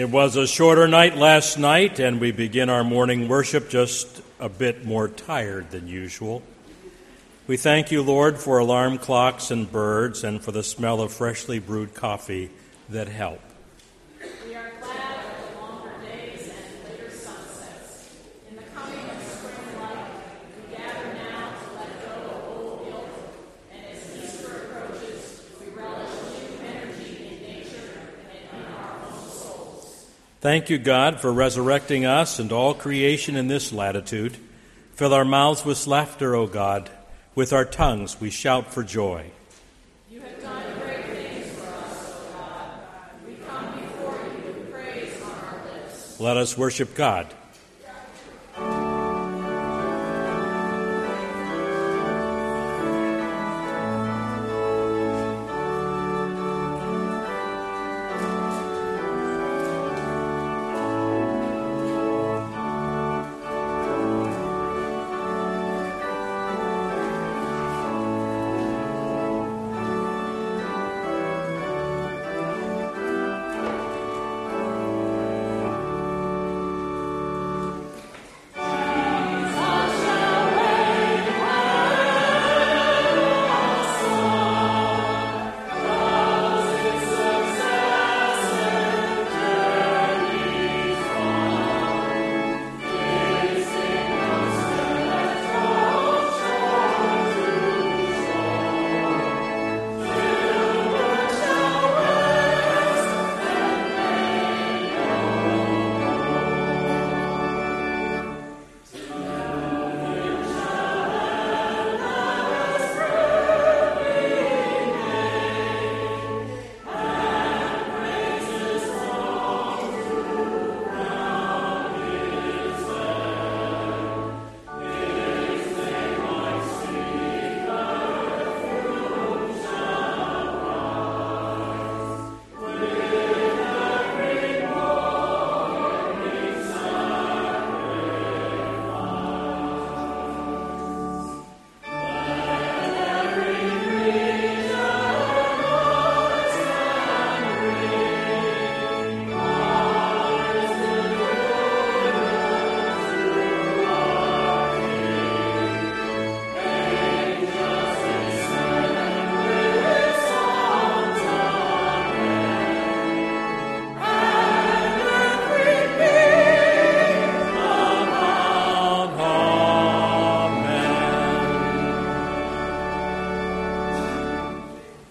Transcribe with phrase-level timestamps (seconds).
[0.00, 4.48] It was a shorter night last night, and we begin our morning worship just a
[4.48, 6.42] bit more tired than usual.
[7.46, 11.58] We thank you, Lord, for alarm clocks and birds and for the smell of freshly
[11.58, 12.48] brewed coffee
[12.88, 13.42] that help.
[14.46, 18.08] We are glad of the longer days and later sunsets.
[18.48, 20.12] In the coming of spring light,
[20.56, 23.10] we gather now to let go of old guilt,
[23.70, 28.00] and as Easter approaches, we relish new energy in nature
[28.32, 30.06] and in our own souls.
[30.40, 34.38] Thank you, God, for resurrecting us and all creation in this latitude.
[34.94, 36.88] Fill our mouths with laughter, O God.
[37.34, 39.32] With our tongues we shout for joy.
[40.10, 42.80] You have done great things for us, O God.
[43.26, 46.18] We come before you with praise on our lips.
[46.18, 47.26] Let us worship God.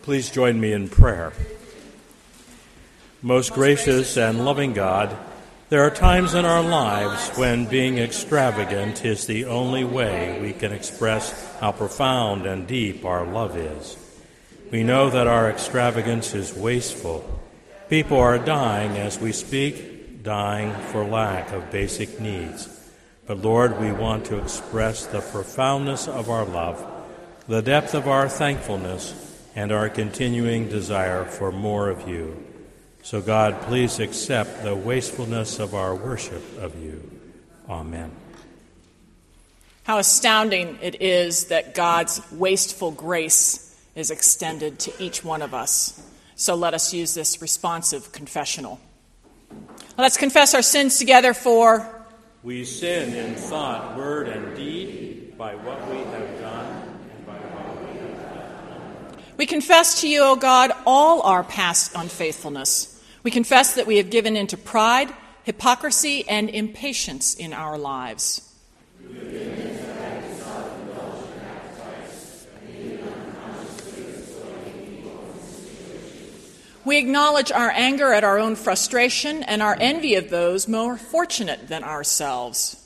[0.09, 1.33] Please join me in prayer.
[3.21, 5.15] Most gracious and loving God,
[5.69, 10.71] there are times in our lives when being extravagant is the only way we can
[10.71, 13.97] express how profound and deep our love is.
[14.71, 17.23] We know that our extravagance is wasteful.
[17.87, 22.67] People are dying as we speak, dying for lack of basic needs.
[23.27, 26.83] But Lord, we want to express the profoundness of our love,
[27.47, 32.45] the depth of our thankfulness, and our continuing desire for more of you.
[33.01, 37.09] So, God, please accept the wastefulness of our worship of you.
[37.69, 38.11] Amen.
[39.83, 45.99] How astounding it is that God's wasteful grace is extended to each one of us.
[46.35, 48.79] So let us use this responsive confessional.
[49.97, 52.05] Let's confess our sins together for.
[52.43, 56.89] We sin in thought, word, and deed by what we have done
[59.39, 63.01] We confess to you, O God, all our past unfaithfulness.
[63.23, 68.53] We confess that we have given into pride, hypocrisy, and impatience in our lives.
[76.83, 81.69] We acknowledge our anger at our own frustration and our envy of those more fortunate
[81.69, 82.85] than ourselves.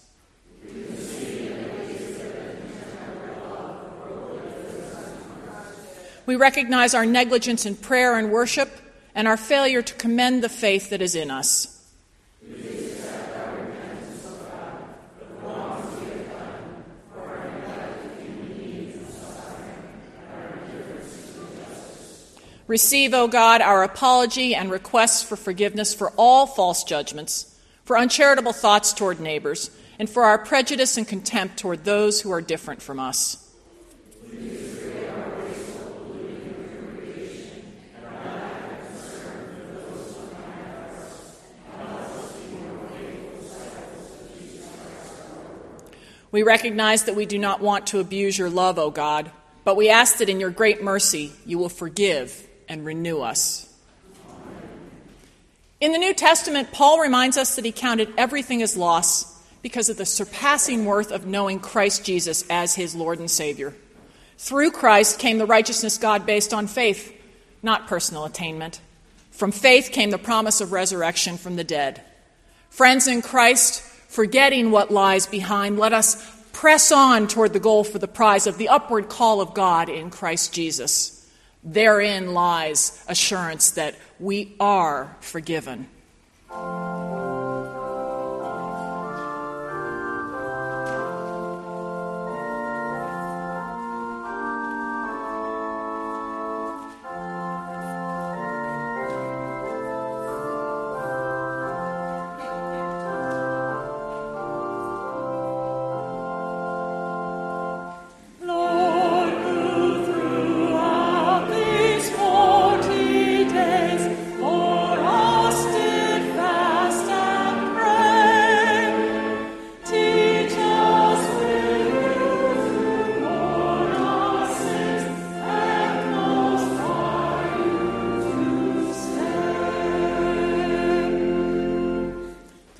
[6.25, 8.69] We recognize our negligence in prayer and worship
[9.13, 11.69] and our failure to commend the faith that is in us.
[22.65, 28.53] Receive, O God, our apology and requests for forgiveness for all false judgments, for uncharitable
[28.53, 32.99] thoughts toward neighbors, and for our prejudice and contempt toward those who are different from
[32.99, 33.37] us.
[46.33, 49.29] We recognize that we do not want to abuse your love, O God,
[49.63, 53.71] but we ask that in your great mercy you will forgive and renew us.
[55.79, 59.97] In the New Testament, Paul reminds us that he counted everything as loss because of
[59.97, 63.75] the surpassing worth of knowing Christ Jesus as his Lord and Savior.
[64.39, 67.13] Through Christ came the righteousness God based on faith,
[67.61, 68.81] not personal attainment.
[69.29, 72.01] From faith came the promise of resurrection from the dead.
[72.71, 77.97] Friends in Christ, forgetting what lies behind, let us press on toward the goal for
[77.97, 81.27] the prize of the upward call of God in Christ Jesus.
[81.63, 85.87] Therein lies assurance that we are forgiven.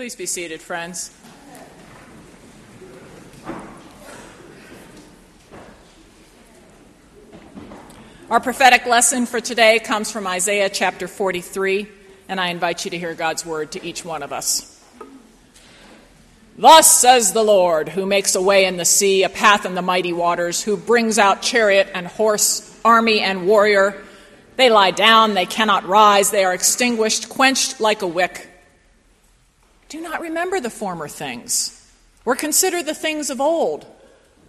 [0.04, 1.12] Please be seated, friends.
[8.30, 11.88] Our prophetic lesson for today comes from Isaiah chapter 43,
[12.28, 14.78] and I invite you to hear God's word to each one of us.
[16.58, 19.82] Thus says the Lord, who makes a way in the sea, a path in the
[19.82, 24.04] mighty waters, who brings out chariot and horse, army and warrior.
[24.58, 28.50] They lie down, they cannot rise, they are extinguished, quenched like a wick.
[30.24, 31.86] Remember the former things,
[32.24, 33.86] or consider the things of old.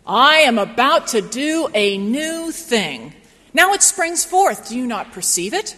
[0.07, 3.13] I am about to do a new thing.
[3.53, 4.69] Now it springs forth.
[4.69, 5.75] Do you not perceive it?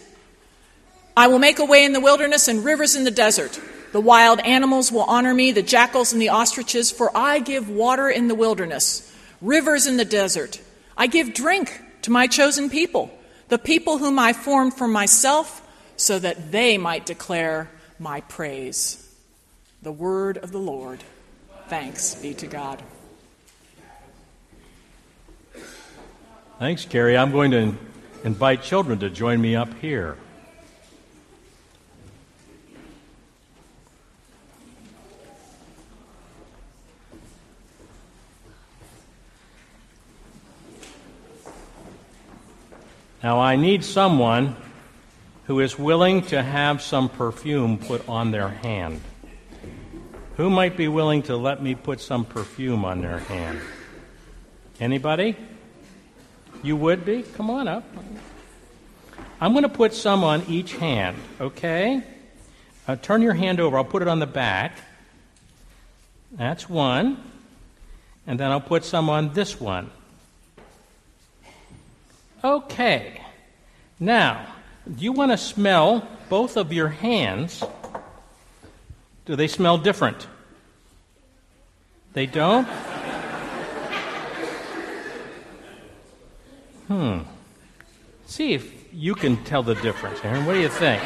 [1.17, 3.59] I will make a way in the wilderness and rivers in the desert.
[3.93, 8.11] The wild animals will honor me, the jackals and the ostriches, for I give water
[8.11, 9.11] in the wilderness,
[9.41, 10.61] rivers in the desert.
[10.95, 11.73] I give drink
[12.03, 13.11] to my chosen people,
[13.49, 19.03] the people whom I formed for myself, so that they might declare my praise.
[19.83, 21.05] The word of the Lord.
[21.69, 22.83] Thanks be to God.
[26.59, 27.17] Thanks, Carrie.
[27.17, 27.75] I'm going to
[28.25, 30.17] invite children to join me up here.
[43.23, 44.57] Now, I need someone
[45.47, 49.01] who is willing to have some perfume put on their hand.
[50.37, 53.59] Who might be willing to let me put some perfume on their hand?
[54.79, 55.35] Anybody?
[56.63, 57.23] You would be?
[57.23, 57.85] Come on up.
[59.41, 62.03] I'm going to put some on each hand, okay?
[62.87, 63.79] Uh, turn your hand over.
[63.79, 64.77] I'll put it on the back.
[66.33, 67.17] That's one.
[68.27, 69.91] And then I'll put some on this one.
[72.45, 73.23] Okay.
[73.99, 74.47] Now,
[74.87, 77.63] do you want to smell both of your hands?
[79.27, 80.29] Do they smell different?
[82.13, 82.67] They don't?
[86.87, 87.19] Hmm.
[88.27, 90.47] See if you can tell the difference, Aaron.
[90.47, 91.03] What do you think?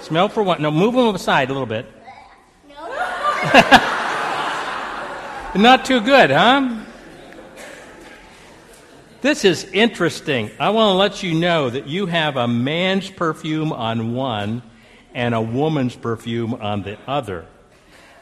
[0.00, 0.60] Smell for one.
[0.60, 1.86] No, move them aside a little bit.
[2.68, 2.88] No.
[5.54, 6.80] Not too good, huh?
[9.20, 10.50] This is interesting.
[10.58, 14.62] I want to let you know that you have a man's perfume on one
[15.14, 17.46] and a woman's perfume on the other.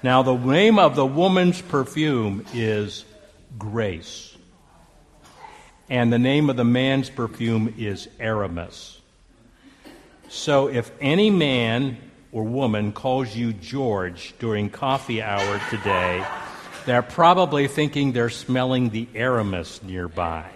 [0.03, 3.05] Now, the name of the woman's perfume is
[3.59, 4.37] Grace.
[5.89, 9.01] And the name of the man's perfume is Aramis.
[10.29, 11.99] So if any man
[12.33, 16.25] or woman calls you George during coffee hour today,
[16.87, 20.49] they're probably thinking they're smelling the Aramis nearby.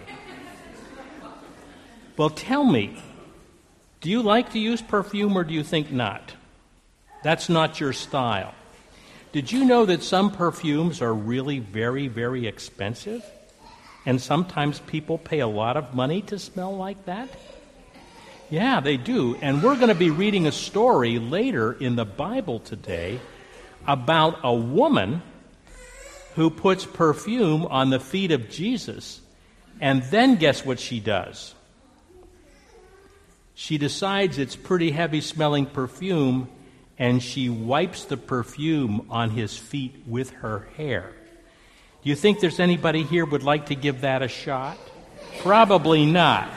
[2.17, 2.97] Well, tell me,
[4.05, 6.35] do you like to use perfume or do you think not?
[7.23, 8.53] That's not your style.
[9.31, 13.25] Did you know that some perfumes are really very, very expensive?
[14.05, 17.29] And sometimes people pay a lot of money to smell like that?
[18.51, 19.37] Yeah, they do.
[19.41, 23.19] And we're going to be reading a story later in the Bible today
[23.87, 25.23] about a woman
[26.35, 29.19] who puts perfume on the feet of Jesus.
[29.81, 31.54] And then guess what she does?
[33.55, 36.49] She decides it's pretty heavy smelling perfume
[36.97, 41.11] and she wipes the perfume on his feet with her hair.
[42.03, 44.77] Do you think there's anybody here would like to give that a shot?
[45.39, 46.47] Probably not.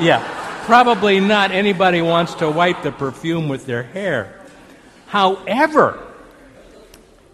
[0.00, 0.22] Yeah,
[0.66, 4.40] probably not anybody wants to wipe the perfume with their hair.
[5.06, 6.02] However,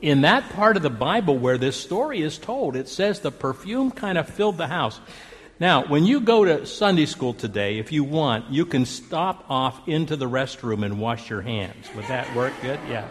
[0.01, 3.91] in that part of the Bible where this story is told, it says the perfume
[3.91, 5.01] kind of filled the house.
[5.61, 9.89] Now, when you go to Sunday school today, if you want, you can stop off
[9.89, 11.89] into the restroom and wash your hands.
[11.97, 12.79] Would that work good?
[12.89, 13.09] Yeah,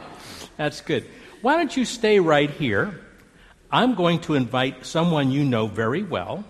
[0.55, 1.05] that's good.
[1.41, 3.01] Why don't you stay right here?
[3.69, 6.45] I'm going to invite someone you know very well,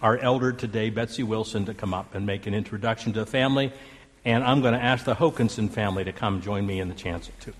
[0.00, 3.72] our elder today, Betsy Wilson, to come up and make an introduction to the family.
[4.24, 7.34] And I'm going to ask the Hokinson family to come join me in the chancel,
[7.40, 7.52] too.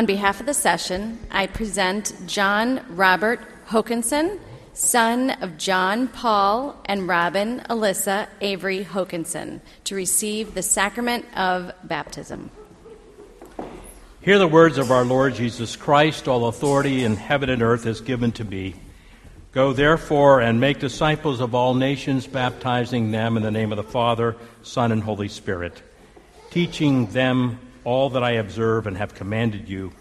[0.00, 4.40] On behalf of the session, I present John Robert Hokinson,
[4.72, 12.50] son of John Paul and Robin Alyssa Avery Hokinson, to receive the sacrament of baptism.
[14.22, 18.00] Hear the words of our Lord Jesus Christ All authority in heaven and earth is
[18.00, 18.76] given to me.
[19.52, 23.82] Go therefore and make disciples of all nations, baptizing them in the name of the
[23.82, 25.82] Father, Son, and Holy Spirit,
[26.48, 29.92] teaching them all that I observe and have commanded you,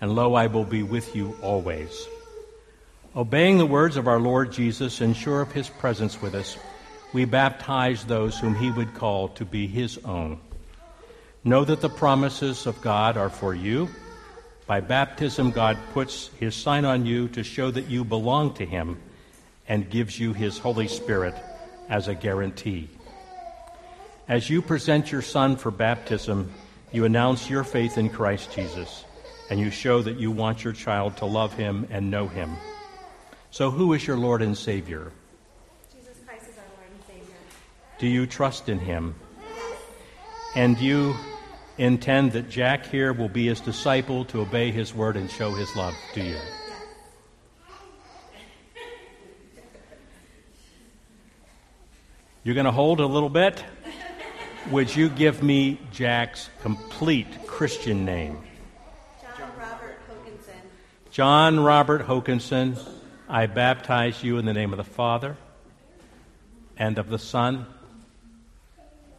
[0.00, 2.06] and lo, I will be with you always.
[3.14, 6.58] Obeying the words of our Lord Jesus and sure of his presence with us,
[7.12, 10.38] we baptize those whom he would call to be his own.
[11.44, 13.88] Know that the promises of God are for you.
[14.66, 19.00] By baptism, God puts his sign on you to show that you belong to him
[19.68, 21.34] and gives you his Holy Spirit
[21.88, 22.90] as a guarantee.
[24.28, 26.52] As you present your son for baptism,
[26.92, 29.04] you announce your faith in Christ Jesus,
[29.50, 32.56] and you show that you want your child to love him and know him.
[33.50, 35.12] So, who is your Lord and Savior?
[35.94, 37.36] Jesus Christ is our Lord and Savior.
[37.98, 39.14] Do you trust in him?
[40.54, 41.14] And you
[41.78, 45.74] intend that Jack here will be his disciple to obey his word and show his
[45.76, 46.38] love, do you?
[52.42, 53.64] You're going to hold a little bit?
[54.70, 58.36] Would you give me Jack's complete Christian name?
[59.22, 60.60] John Robert Hokinson.
[61.12, 62.88] John Robert Hokinson,
[63.28, 65.36] I baptize you in the name of the Father,
[66.76, 67.66] and of the Son,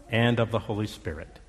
[0.10, 1.40] and of the Holy Spirit.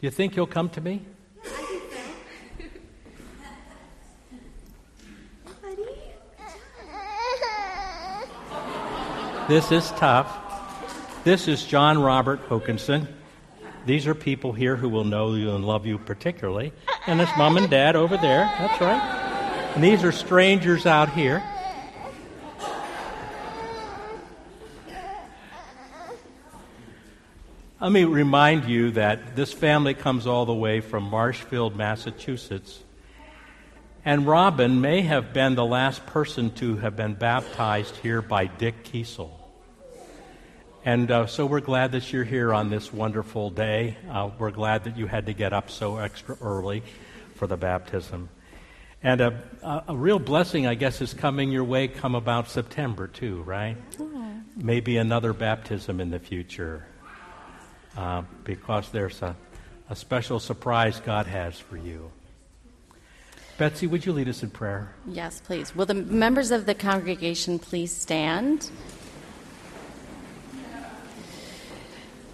[0.00, 1.00] Do you think you'll come to me?
[9.46, 11.22] This is tough.
[11.24, 13.06] This is John Robert Hokinson.
[13.84, 16.72] These are people here who will know you and love you particularly.
[17.06, 18.50] And it's mom and dad over there.
[18.58, 19.02] That's right.
[19.74, 21.42] And these are strangers out here.
[27.80, 32.83] Let me remind you that this family comes all the way from Marshfield, Massachusetts.
[34.06, 38.84] And Robin may have been the last person to have been baptized here by Dick
[38.84, 39.30] Kiesel.
[40.84, 43.96] And uh, so we're glad that you're here on this wonderful day.
[44.10, 46.82] Uh, we're glad that you had to get up so extra early
[47.36, 48.28] for the baptism.
[49.02, 53.08] And a, a, a real blessing, I guess, is coming your way come about September,
[53.08, 53.78] too, right?
[54.54, 56.86] Maybe another baptism in the future
[57.96, 59.34] uh, because there's a,
[59.88, 62.10] a special surprise God has for you.
[63.56, 64.88] Betsy, would you lead us in prayer?
[65.06, 65.76] Yes, please.
[65.76, 68.68] Will the members of the congregation please stand?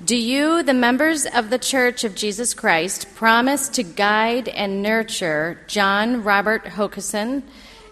[0.02, 5.60] Do you, the members of the Church of Jesus Christ, promise to guide and nurture
[5.66, 7.42] John Robert Hokinson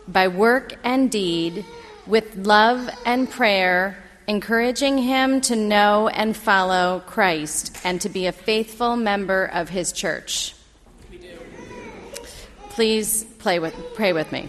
[0.09, 1.67] by work and deed
[2.07, 8.33] with love and prayer, encouraging him to know and follow Christ and to be a
[8.33, 10.55] faithful member of his church?
[12.79, 14.49] Please play with, pray with me.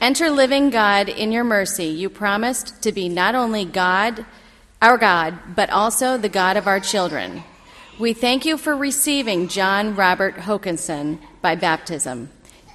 [0.00, 1.84] Enter, living God, in your mercy.
[1.84, 4.24] You promised to be not only God,
[4.80, 7.44] our God, but also the God of our children.
[8.00, 12.30] We thank you for receiving John Robert Hokinson by baptism.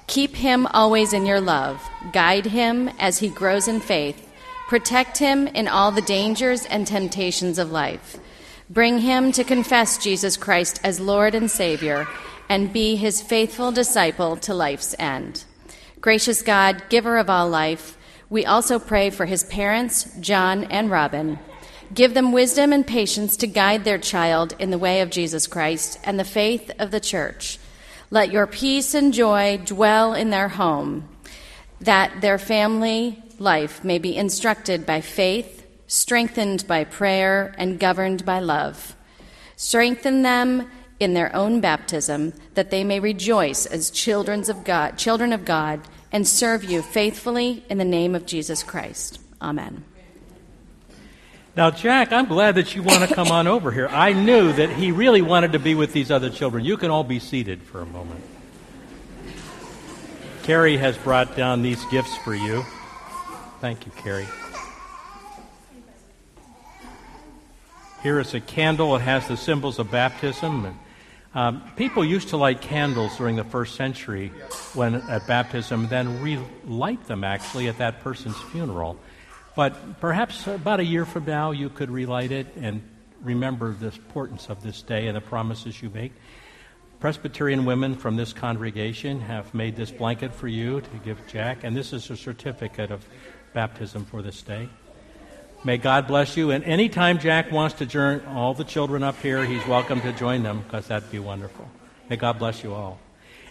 [0.06, 1.82] Keep him always in your love.
[2.12, 4.32] Guide him as he grows in faith.
[4.68, 8.20] Protect him in all the dangers and temptations of life.
[8.70, 12.06] Bring him to confess Jesus Christ as Lord and Savior
[12.52, 15.42] and be his faithful disciple to life's end.
[16.02, 17.96] Gracious God, giver of all life,
[18.28, 21.38] we also pray for his parents, John and Robin.
[21.94, 25.98] Give them wisdom and patience to guide their child in the way of Jesus Christ
[26.04, 27.58] and the faith of the church.
[28.10, 31.08] Let your peace and joy dwell in their home.
[31.80, 38.38] that their family life may be instructed by faith, strengthened by prayer, and governed by
[38.38, 38.94] love.
[39.56, 40.70] Strengthen them
[41.02, 45.80] in their own baptism, that they may rejoice as children of God, children of God,
[46.10, 49.20] and serve you faithfully in the name of Jesus Christ.
[49.40, 49.84] Amen.
[51.54, 53.88] Now, Jack, I'm glad that you want to come on over here.
[53.88, 56.64] I knew that he really wanted to be with these other children.
[56.64, 58.24] You can all be seated for a moment.
[60.44, 62.64] Carrie has brought down these gifts for you.
[63.60, 64.26] Thank you, Carrie.
[68.02, 68.96] Here is a candle.
[68.96, 70.76] It has the symbols of baptism.
[71.34, 74.28] Um, people used to light candles during the first century
[74.74, 78.98] when at baptism, then relight them actually at that person's funeral.
[79.56, 82.82] But perhaps about a year from now, you could relight it and
[83.22, 86.12] remember the importance of this day and the promises you make.
[87.00, 91.76] Presbyterian women from this congregation have made this blanket for you to give Jack, and
[91.76, 93.04] this is a certificate of
[93.54, 94.68] baptism for this day.
[95.64, 96.50] May God bless you.
[96.50, 100.42] And anytime Jack wants to join all the children up here, he's welcome to join
[100.42, 101.68] them because that'd be wonderful.
[102.10, 102.98] May God bless you all.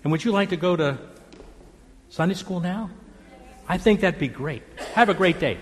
[0.04, 0.98] And would you like to go to
[2.10, 2.90] Sunday school now?
[3.68, 4.64] I think that'd be great.
[4.94, 5.58] Have a great day.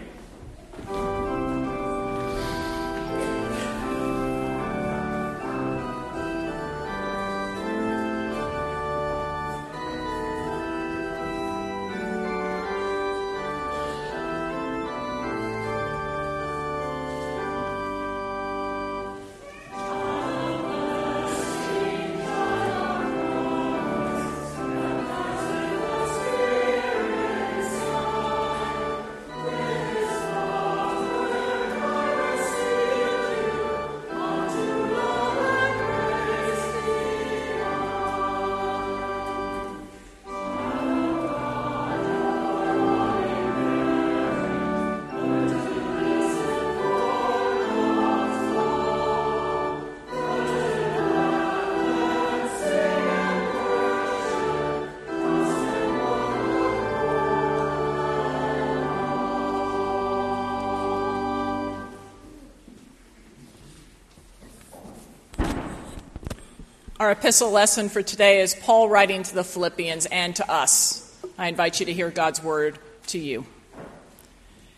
[66.99, 71.17] Our epistle lesson for today is Paul writing to the Philippians and to us.
[71.37, 73.45] I invite you to hear God's word to you.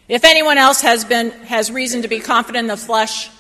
[0.08, 3.32] If anyone else has, been, has reason to be confident in the flesh,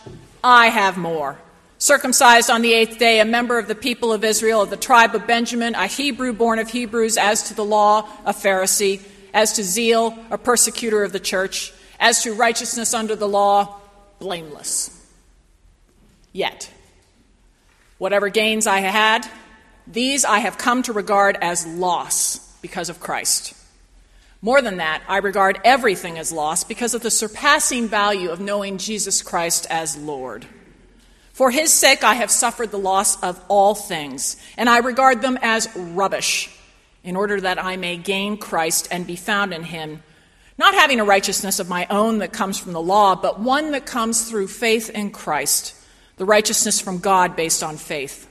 [0.43, 1.37] I have more.
[1.77, 5.13] Circumcised on the eighth day, a member of the people of Israel, of the tribe
[5.13, 8.99] of Benjamin, a Hebrew born of Hebrews, as to the law, a Pharisee,
[9.31, 13.79] as to zeal, a persecutor of the church, as to righteousness under the law,
[14.17, 15.07] blameless.
[16.33, 16.71] Yet,
[18.01, 19.29] Whatever gains I had,
[19.85, 23.53] these I have come to regard as loss because of Christ.
[24.41, 28.79] More than that, I regard everything as loss because of the surpassing value of knowing
[28.79, 30.47] Jesus Christ as Lord.
[31.33, 35.37] For his sake, I have suffered the loss of all things, and I regard them
[35.43, 36.49] as rubbish,
[37.03, 40.01] in order that I may gain Christ and be found in him,
[40.57, 43.85] not having a righteousness of my own that comes from the law, but one that
[43.85, 45.75] comes through faith in Christ
[46.17, 48.27] the righteousness from God based on faith.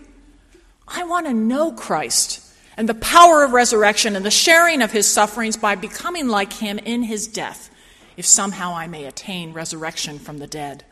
[0.86, 5.10] I want to know Christ and the power of resurrection and the sharing of his
[5.10, 7.70] sufferings by becoming like him in his death,
[8.16, 10.84] if somehow I may attain resurrection from the dead.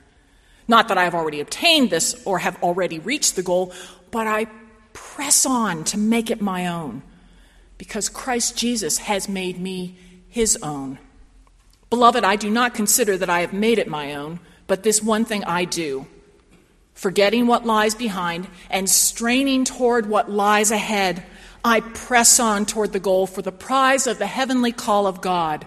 [0.67, 3.73] Not that I have already obtained this or have already reached the goal,
[4.11, 4.47] but I
[4.93, 7.03] press on to make it my own,
[7.79, 9.97] because Christ Jesus has made me
[10.29, 10.99] his own.
[11.91, 15.25] Beloved, I do not consider that I have made it my own, but this one
[15.25, 16.07] thing I do
[16.99, 21.23] forgetting what lies behind and straining toward what lies ahead,
[21.65, 25.65] I press on toward the goal for the prize of the heavenly call of God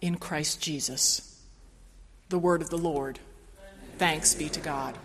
[0.00, 1.38] in Christ Jesus.
[2.30, 3.18] The word of the Lord.
[3.98, 4.96] Thanks be to God.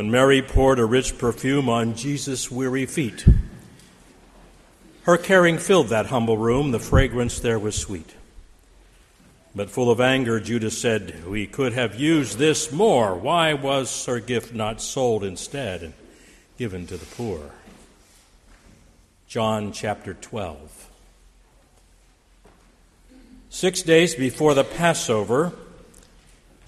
[0.00, 3.26] When Mary poured a rich perfume on Jesus' weary feet.
[5.02, 8.14] Her caring filled that humble room, the fragrance there was sweet.
[9.54, 13.14] But full of anger, Judas said, We could have used this more.
[13.14, 15.92] Why was her gift not sold instead and
[16.56, 17.50] given to the poor?
[19.28, 20.88] John chapter 12.
[23.50, 25.52] Six days before the Passover,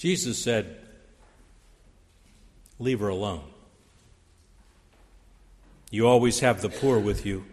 [0.00, 0.78] Jesus said,
[2.78, 3.44] Leave her alone.
[5.90, 7.44] You always have the poor with you,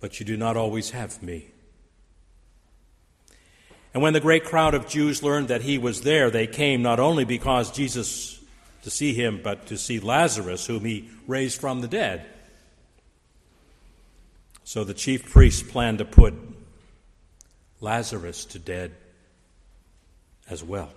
[0.00, 1.46] but you do not always have me.
[3.94, 6.98] And when the great crowd of Jews learned that he was there, they came not
[6.98, 8.40] only because Jesus
[8.82, 12.26] to see him, but to see Lazarus, whom he raised from the dead.
[14.64, 16.34] So the chief priests planned to put
[17.80, 18.90] Lazarus to death
[20.48, 20.90] as well.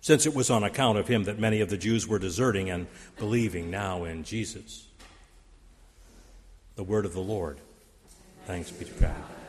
[0.00, 2.86] Since it was on account of him that many of the Jews were deserting and
[3.18, 4.86] believing now in Jesus.
[6.76, 7.58] The word of the Lord.
[8.46, 9.39] Thanks be to God.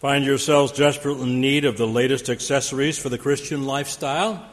[0.00, 4.48] Find yourselves desperately in need of the latest accessories for the Christian lifestyle?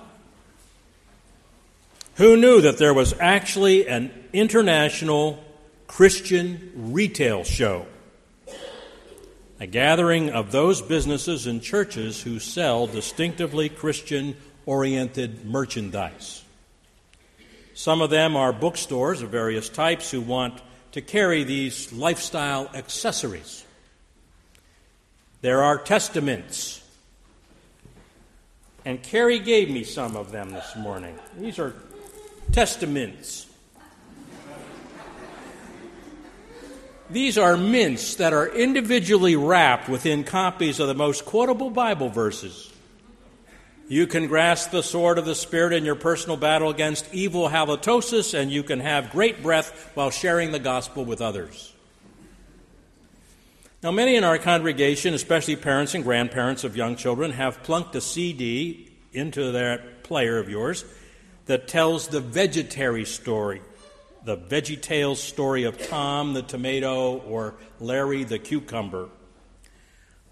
[2.15, 5.43] Who knew that there was actually an international
[5.85, 7.85] Christian retail show?
[9.59, 14.35] A gathering of those businesses and churches who sell distinctively Christian
[14.65, 16.43] oriented merchandise.
[17.75, 20.59] Some of them are bookstores of various types who want
[20.93, 23.64] to carry these lifestyle accessories.
[25.45, 26.81] There are testaments.
[28.83, 31.19] And Carrie gave me some of them this morning.
[31.37, 31.75] These are
[32.51, 33.45] testaments.
[37.11, 42.73] These are mints that are individually wrapped within copies of the most quotable Bible verses.
[43.87, 48.33] You can grasp the sword of the Spirit in your personal battle against evil halitosis,
[48.33, 51.74] and you can have great breath while sharing the gospel with others.
[53.85, 58.01] Now, many in our congregation, especially parents and grandparents of young children, have plunked a
[58.01, 60.83] CD into their player of yours
[61.45, 63.61] that tells the vegetary story,
[64.23, 69.07] the Veggie Tales story of Tom the tomato or Larry the cucumber.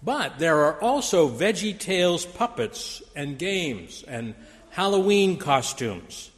[0.02, 4.34] But there are also Veggie Tales puppets and games and
[4.70, 6.32] Halloween costumes.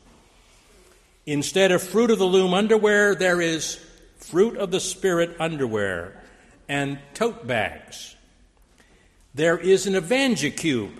[1.24, 3.80] Instead of Fruit of the Loom underwear, there is
[4.18, 6.20] Fruit of the Spirit underwear
[6.68, 8.16] and tote bags.
[9.34, 10.92] There is an EvangeCube.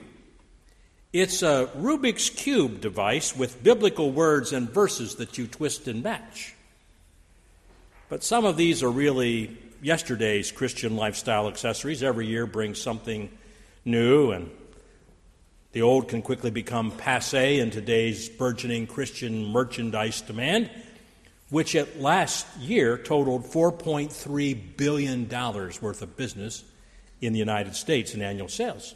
[1.13, 6.55] It's a Rubik's Cube device with biblical words and verses that you twist and match.
[8.09, 12.03] But some of these are really yesterday's Christian lifestyle accessories.
[12.03, 13.31] Every year brings something
[13.85, 14.51] new, and
[15.73, 20.71] the old can quickly become passe in today's burgeoning Christian merchandise demand
[21.51, 26.65] which at last year totaled $4.3 billion worth of business
[27.21, 28.95] in the United States in annual sales.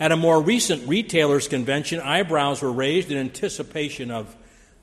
[0.00, 4.34] At a more recent retailers' convention, eyebrows were raised in anticipation of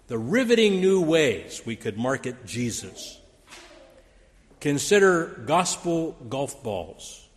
[0.07, 3.19] the riveting new ways we could market Jesus.
[4.59, 7.27] Consider gospel golf balls.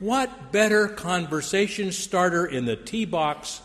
[0.00, 3.60] What better conversation starter in the tee box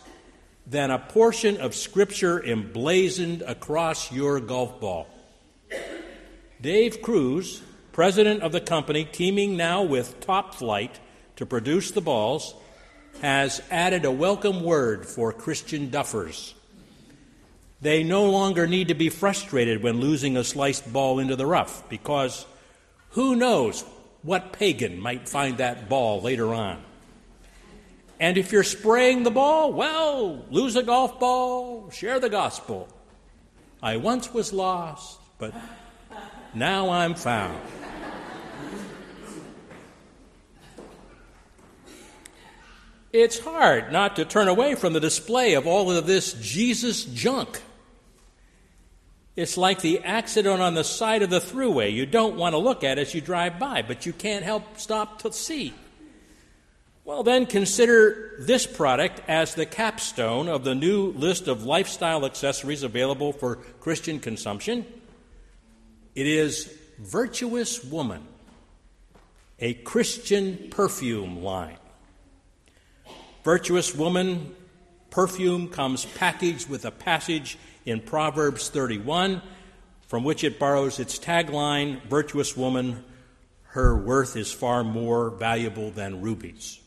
[0.70, 5.08] than a portion of Scripture emblazoned across your golf ball.
[6.62, 7.62] Dave Cruz,
[7.92, 11.00] president of the company, teaming now with Top-Flite
[11.38, 12.54] to produce the balls,
[13.22, 16.54] has added a welcome word for Christian duffers.
[17.82, 21.88] They no longer need to be frustrated when losing a sliced ball into the rough
[21.90, 22.46] because
[23.12, 23.84] who knows
[24.22, 26.84] what pagan might find that ball later on.
[28.20, 32.90] And if you're spraying the ball, well, lose a golf ball, share the gospel.
[33.82, 35.54] I once was lost, but
[36.54, 37.62] now I'm found.
[43.12, 47.62] It's hard not to turn away from the display of all of this Jesus junk.
[49.36, 51.94] It's like the accident on the side of the thruway.
[51.94, 55.22] You don't want to look at as you drive by, but you can't help stop
[55.22, 55.74] to see.
[57.10, 62.84] Well, then consider this product as the capstone of the new list of lifestyle accessories
[62.84, 64.86] available for Christian consumption.
[66.14, 68.22] It is Virtuous Woman,
[69.57, 71.78] a Christian perfume line.
[73.43, 74.55] Virtuous Woman
[75.10, 77.57] perfume comes packaged with a passage
[77.88, 79.41] in Proverbs 31
[80.05, 83.03] from which it borrows its tagline Virtuous Woman,
[83.70, 86.79] her worth is far more valuable than rubies.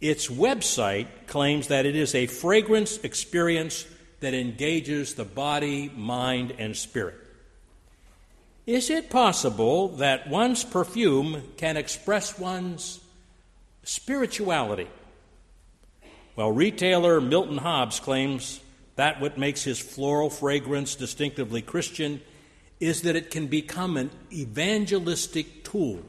[0.00, 3.86] Its website claims that it is a fragrance experience
[4.20, 7.16] that engages the body, mind, and spirit.
[8.66, 13.00] Is it possible that one's perfume can express one's
[13.82, 14.88] spirituality?
[16.36, 18.60] Well, retailer Milton Hobbs claims
[18.96, 22.20] that what makes his floral fragrance distinctively Christian
[22.78, 26.02] is that it can become an evangelistic tool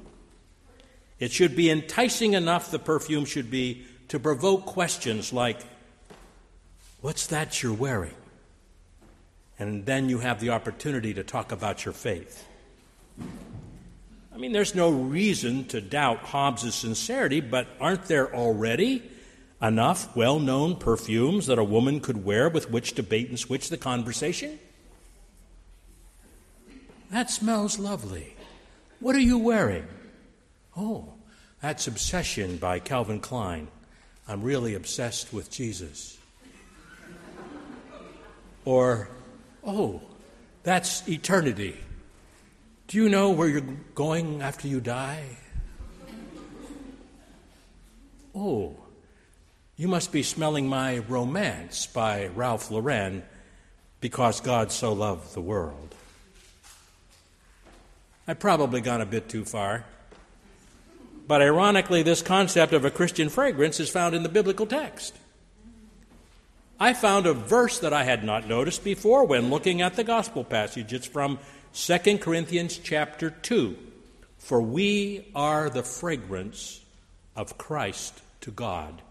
[1.21, 5.61] it should be enticing enough, the perfume should be, to provoke questions like,
[6.99, 8.15] What's that you're wearing?
[9.57, 12.45] And then you have the opportunity to talk about your faith.
[14.33, 19.03] I mean, there's no reason to doubt Hobbs' sincerity, but aren't there already
[19.61, 23.69] enough well known perfumes that a woman could wear with which to bait and switch
[23.69, 24.59] the conversation?
[27.11, 28.35] That smells lovely.
[28.99, 29.87] What are you wearing?
[30.75, 31.13] Oh,
[31.61, 33.67] that's Obsession by Calvin Klein.
[34.27, 36.17] I'm really obsessed with Jesus.
[38.63, 39.09] Or,
[39.63, 40.01] oh,
[40.63, 41.77] that's eternity.
[42.87, 43.61] Do you know where you're
[43.95, 45.37] going after you die?
[48.33, 48.75] Oh,
[49.75, 53.23] you must be smelling my romance by Ralph Lauren
[53.99, 55.95] because God so loved the world.
[58.27, 59.85] I've probably gone a bit too far.
[61.31, 65.15] But ironically, this concept of a Christian fragrance is found in the biblical text.
[66.77, 70.43] I found a verse that I had not noticed before when looking at the gospel
[70.43, 70.91] passage.
[70.91, 71.39] It's from
[71.73, 73.77] 2 Corinthians chapter 2.
[74.39, 76.81] For we are the fragrance
[77.33, 79.01] of Christ to God,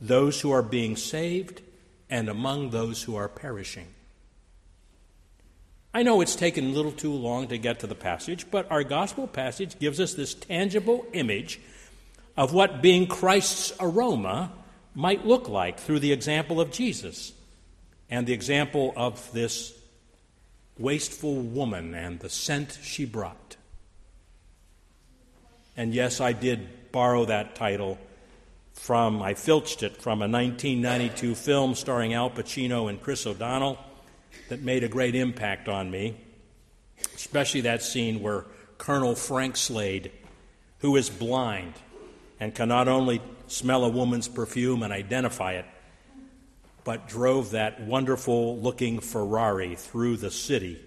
[0.00, 1.60] those who are being saved
[2.08, 3.88] and among those who are perishing.
[5.94, 8.82] I know it's taken a little too long to get to the passage, but our
[8.82, 11.60] gospel passage gives us this tangible image
[12.34, 14.52] of what being Christ's aroma
[14.94, 17.32] might look like through the example of Jesus
[18.08, 19.74] and the example of this
[20.78, 23.56] wasteful woman and the scent she brought.
[25.76, 27.98] And yes, I did borrow that title
[28.72, 33.78] from, I filched it from a 1992 film starring Al Pacino and Chris O'Donnell
[34.52, 36.14] that made a great impact on me,
[37.16, 38.44] especially that scene where
[38.76, 40.12] Colonel Frank Slade,
[40.80, 41.72] who is blind
[42.38, 45.64] and can not only smell a woman's perfume and identify it,
[46.84, 50.78] but drove that wonderful looking Ferrari through the city,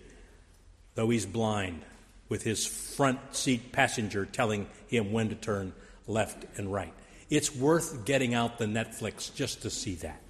[0.94, 1.82] though he's blind,
[2.30, 5.74] with his front seat passenger telling him when to turn
[6.06, 6.94] left and right.
[7.32, 10.22] It's worth getting out the Netflix just to see that.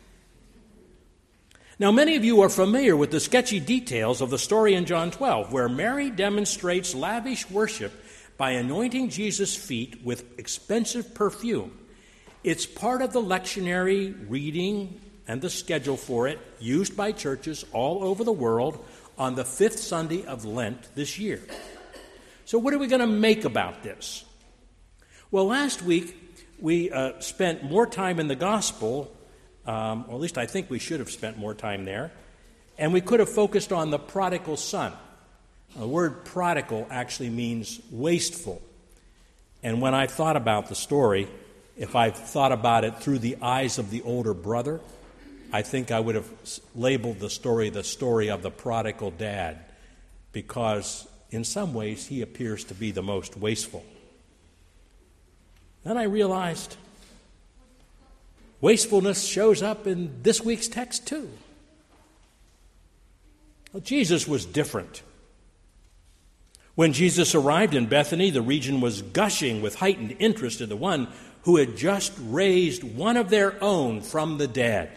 [1.78, 5.12] Now, many of you are familiar with the sketchy details of the story in John
[5.12, 7.92] 12, where Mary demonstrates lavish worship
[8.38, 11.78] by anointing Jesus' feet with expensive perfume.
[12.46, 18.06] It's part of the lectionary reading and the schedule for it used by churches all
[18.06, 18.86] over the world
[19.18, 21.42] on the fifth Sunday of Lent this year.
[22.46, 24.24] So, what are we going to make about this?
[25.30, 26.16] Well, last week
[26.58, 29.12] we uh, spent more time in the gospel,
[29.66, 32.12] um, or at least I think we should have spent more time there,
[32.78, 34.94] and we could have focused on the prodigal son.
[35.76, 38.62] The word prodigal actually means wasteful.
[39.64, 41.28] And when I thought about the story,
[41.78, 44.80] if I thought about it through the eyes of the older brother,
[45.52, 46.30] I think I would have
[46.76, 49.60] labeled the story the story of the prodigal dad,
[50.32, 53.84] because in some ways he appears to be the most wasteful.
[55.84, 56.78] Then I realized
[58.62, 61.30] wastefulness shows up in this week's text too.
[63.74, 65.02] Well, Jesus was different.
[66.76, 71.08] When Jesus arrived in Bethany, the region was gushing with heightened interest in the one
[71.44, 74.90] who had just raised one of their own from the dead.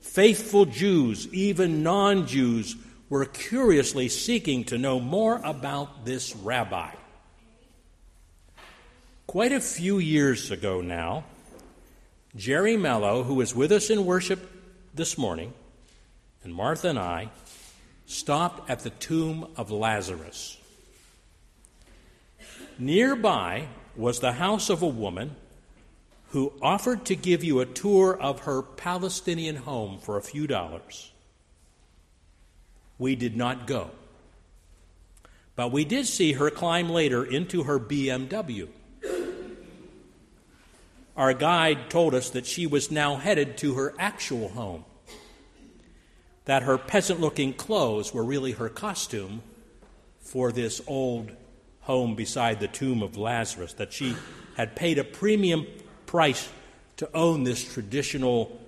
[0.00, 2.76] Faithful Jews, even non Jews,
[3.10, 6.90] were curiously seeking to know more about this rabbi.
[9.26, 11.24] Quite a few years ago now,
[12.36, 14.50] Jerry Mello, who was with us in worship
[14.92, 15.54] this morning,
[16.42, 17.30] and Martha and I
[18.06, 20.58] stopped at the tomb of Lazarus.
[22.76, 25.36] Nearby was the house of a woman
[26.30, 31.12] who offered to give you a tour of her Palestinian home for a few dollars.
[32.98, 33.90] We did not go.
[35.54, 38.68] But we did see her climb later into her BMW.
[41.16, 44.84] Our guide told us that she was now headed to her actual home,
[46.44, 49.42] that her peasant looking clothes were really her costume
[50.20, 51.30] for this old
[51.82, 54.16] home beside the tomb of Lazarus, that she
[54.56, 55.66] had paid a premium
[56.06, 56.48] price
[56.96, 58.60] to own this traditional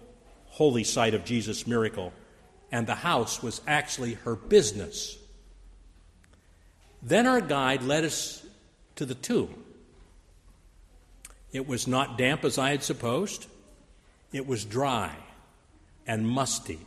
[0.47, 2.13] holy site of Jesus' miracle,
[2.71, 5.19] and the house was actually her business.
[7.03, 8.45] Then our guide led us
[8.97, 9.66] to the tomb.
[11.53, 13.47] It was not damp as I had supposed,
[14.33, 15.15] it was dry
[16.07, 16.81] and musty.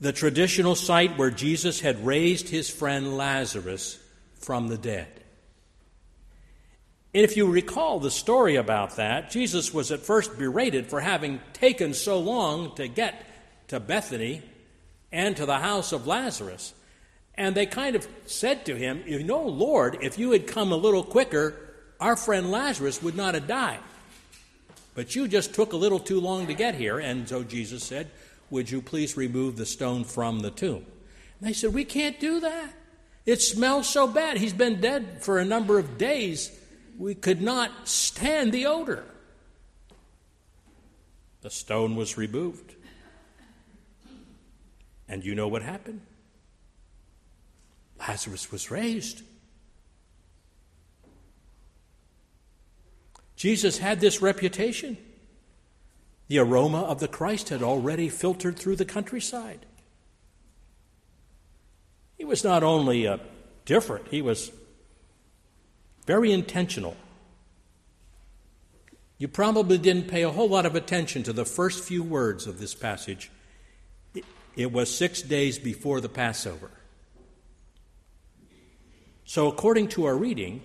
[0.00, 3.98] The traditional site where Jesus had raised his friend Lazarus
[4.34, 5.08] from the dead.
[7.14, 11.40] And if you recall the story about that, Jesus was at first berated for having
[11.52, 13.24] taken so long to get
[13.68, 14.42] to Bethany
[15.12, 16.72] and to the house of Lazarus.
[17.34, 20.76] And they kind of said to him, You know, Lord, if you had come a
[20.76, 21.71] little quicker,
[22.02, 23.78] our friend Lazarus would not have died.
[24.94, 26.98] But you just took a little too long to get here.
[26.98, 28.10] And so Jesus said,
[28.50, 30.84] Would you please remove the stone from the tomb?
[31.38, 32.74] And they said, We can't do that.
[33.24, 34.36] It smells so bad.
[34.36, 36.50] He's been dead for a number of days.
[36.98, 39.04] We could not stand the odor.
[41.42, 42.74] The stone was removed.
[45.08, 46.00] And you know what happened?
[48.00, 49.22] Lazarus was raised.
[53.42, 54.96] Jesus had this reputation.
[56.28, 59.66] The aroma of the Christ had already filtered through the countryside.
[62.16, 63.16] He was not only uh,
[63.64, 64.52] different, he was
[66.06, 66.96] very intentional.
[69.18, 72.60] You probably didn't pay a whole lot of attention to the first few words of
[72.60, 73.28] this passage.
[74.14, 74.24] It,
[74.54, 76.70] it was six days before the Passover.
[79.24, 80.62] So, according to our reading,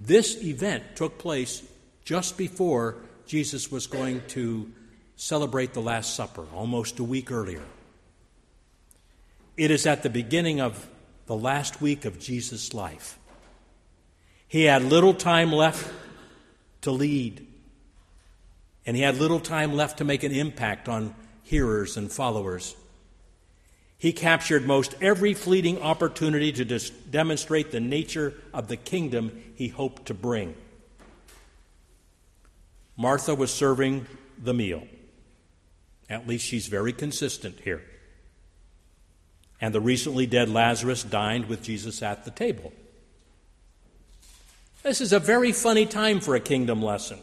[0.00, 1.62] this event took place
[2.04, 2.96] just before
[3.26, 4.70] Jesus was going to
[5.16, 7.62] celebrate the Last Supper, almost a week earlier.
[9.56, 10.88] It is at the beginning of
[11.26, 13.18] the last week of Jesus' life.
[14.48, 15.90] He had little time left
[16.82, 17.46] to lead,
[18.84, 22.74] and he had little time left to make an impact on hearers and followers.
[23.96, 29.68] He captured most every fleeting opportunity to dis- demonstrate the nature of the kingdom he
[29.68, 30.56] hoped to bring.
[32.96, 34.06] Martha was serving
[34.42, 34.86] the meal.
[36.08, 37.82] At least she's very consistent here.
[39.60, 42.72] And the recently dead Lazarus dined with Jesus at the table.
[44.82, 47.18] This is a very funny time for a kingdom lesson.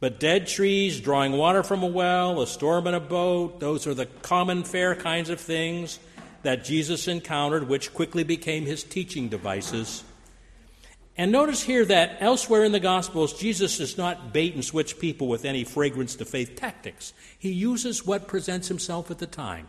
[0.00, 3.94] But dead trees, drawing water from a well, a storm in a boat, those are
[3.94, 6.00] the common fare kinds of things
[6.42, 10.02] that Jesus encountered, which quickly became his teaching devices
[11.16, 15.28] and notice here that elsewhere in the Gospels, Jesus does not bait and switch people
[15.28, 17.12] with any fragrance to faith tactics.
[17.38, 19.68] He uses what presents himself at the time.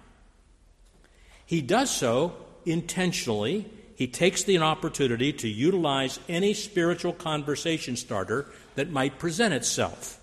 [1.46, 2.36] He does so
[2.66, 3.70] intentionally.
[3.96, 10.20] He takes the opportunity to utilize any spiritual conversation starter that might present itself.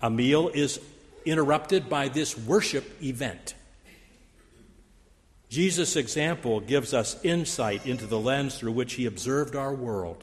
[0.00, 0.80] A meal is
[1.24, 3.54] interrupted by this worship event.
[5.48, 10.22] Jesus' example gives us insight into the lens through which he observed our world.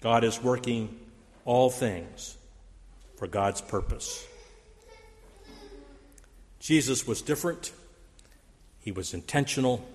[0.00, 0.98] God is working
[1.44, 2.36] all things
[3.16, 4.26] for God's purpose.
[6.60, 7.72] Jesus was different,
[8.80, 9.86] he was intentional,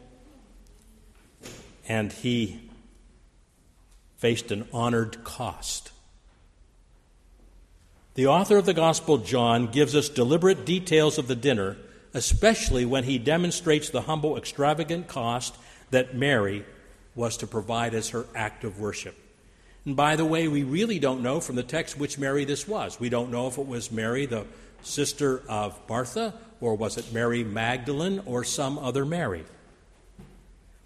[1.87, 2.69] and he
[4.17, 5.91] faced an honored cost.
[8.15, 11.77] The author of the Gospel, John, gives us deliberate details of the dinner,
[12.13, 15.55] especially when he demonstrates the humble, extravagant cost
[15.91, 16.63] that Mary
[17.15, 19.22] was to provide as her act of worship.
[19.85, 22.99] And by the way, we really don't know from the text which Mary this was.
[22.99, 24.45] We don't know if it was Mary, the
[24.81, 29.43] sister of Martha, or was it Mary Magdalene, or some other Mary.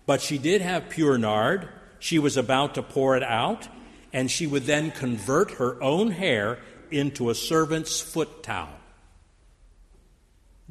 [0.06, 1.70] But she did have pure nard.
[2.00, 3.68] She was about to pour it out,
[4.14, 8.70] and she would then convert her own hair into a servant's foot towel.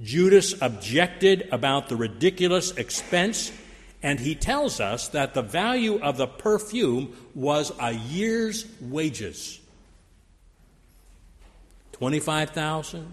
[0.02, 3.52] Judas objected about the ridiculous expense
[4.06, 9.58] and he tells us that the value of the perfume was a year's wages.
[11.90, 13.04] 25,000,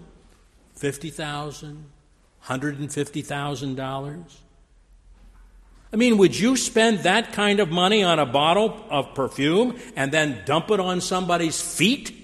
[0.76, 1.84] 50,000,
[2.44, 4.24] $150,000.
[5.92, 10.12] I mean, would you spend that kind of money on a bottle of perfume and
[10.12, 12.14] then dump it on somebody's feet?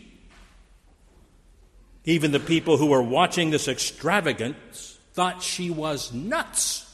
[2.05, 6.87] Even the people who were watching this extravagance thought she was nuts.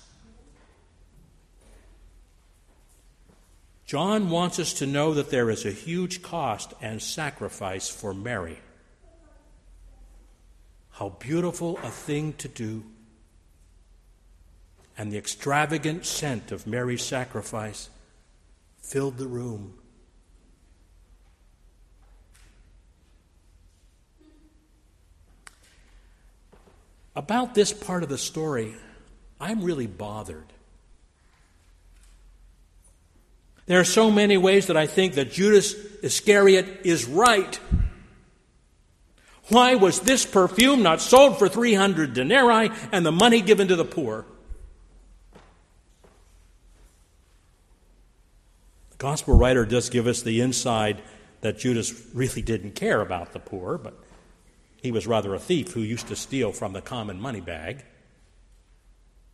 [3.86, 8.58] John wants us to know that there is a huge cost and sacrifice for Mary.
[10.90, 12.82] How beautiful a thing to do.
[14.98, 17.88] And the extravagant scent of Mary's sacrifice
[18.80, 19.74] filled the room.
[27.14, 28.74] About this part of the story,
[29.40, 30.52] I'm really bothered.
[33.66, 37.58] There are so many ways that I think that Judas Iscariot is right.
[39.48, 43.84] Why was this perfume not sold for 300 denarii and the money given to the
[43.84, 44.24] poor?
[48.90, 51.02] The gospel writer does give us the inside
[51.42, 53.94] that Judas really didn't care about the poor, but
[54.80, 57.84] he was rather a thief who used to steal from the common money bag.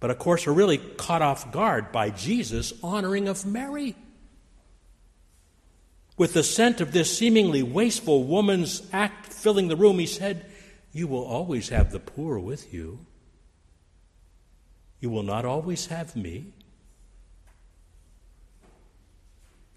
[0.00, 3.94] But of course, we're really caught off guard by Jesus' honoring of Mary.
[6.16, 10.44] With the scent of this seemingly wasteful woman's act filling the room, he said,
[10.92, 13.06] You will always have the poor with you.
[15.00, 16.52] You will not always have me.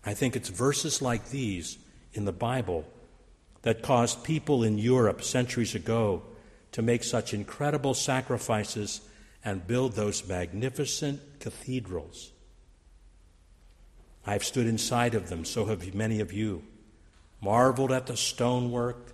[0.03, 1.79] I think it's verses like these
[2.13, 2.85] in the Bible
[3.63, 6.21] that caused people in Europe centuries ago
[6.73, 9.01] to make such incredible sacrifices
[9.43, 12.31] and build those magnificent cathedrals
[14.25, 16.63] I've stood inside of them, so have many of you,
[17.41, 19.13] marveled at the stonework,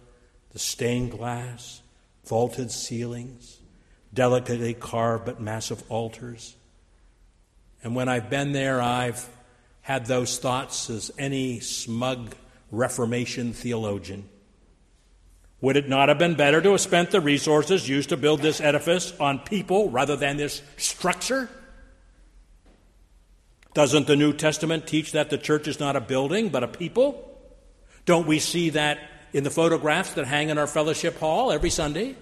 [0.52, 1.82] the stained glass,
[2.26, 3.60] vaulted ceilings,
[4.14, 6.56] delicately carved but massive altars.
[7.84, 9.28] And when I've been there, I've
[9.82, 12.36] had those thoughts as any smug
[12.70, 14.30] Reformation theologian.
[15.60, 18.62] Would it not have been better to have spent the resources used to build this
[18.62, 21.50] edifice on people rather than this structure?
[23.74, 27.28] Doesn't the New Testament teach that the church is not a building but a people?
[28.06, 29.00] Don't we see that
[29.34, 32.16] in the photographs that hang in our fellowship hall every Sunday?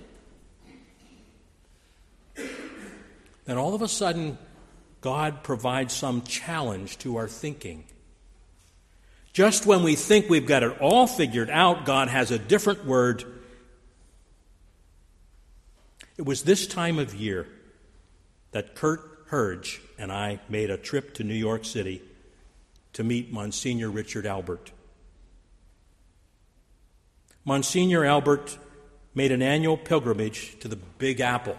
[3.45, 4.37] Then all of a sudden,
[5.01, 7.85] God provides some challenge to our thinking.
[9.33, 13.23] Just when we think we've got it all figured out, God has a different word.
[16.17, 17.47] It was this time of year
[18.51, 22.01] that Kurt Herge and I made a trip to New York City
[22.93, 24.71] to meet Monsignor Richard Albert.
[27.45, 28.57] Monsignor Albert
[29.13, 31.57] made an annual pilgrimage to the Big Apple.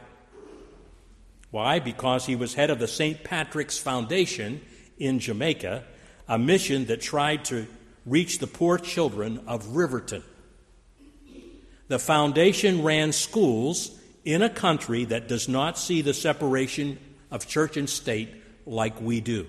[1.52, 1.78] Why?
[1.78, 3.22] Because he was head of the St.
[3.22, 4.60] Patrick's Foundation
[4.98, 5.84] in Jamaica,
[6.26, 7.68] a mission that tried to
[8.04, 10.24] reach the poor children of Riverton.
[11.86, 16.98] The foundation ran schools in a country that does not see the separation
[17.30, 18.30] of church and state
[18.66, 19.46] like we do.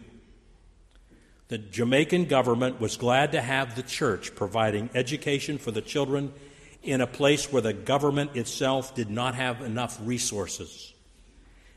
[1.48, 6.34] The Jamaican government was glad to have the church providing education for the children
[6.82, 10.94] in a place where the government itself did not have enough resources.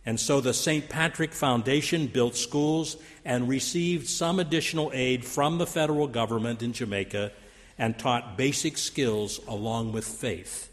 [0.06, 0.88] And so the St.
[0.88, 7.32] Patrick Foundation built schools and received some additional aid from the federal government in Jamaica
[7.78, 10.70] and taught basic skills along with faith.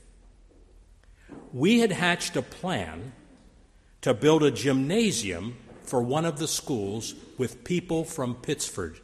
[1.53, 3.13] We had hatched a plan
[4.01, 8.99] to build a gymnasium for one of the schools with people from Pittsford.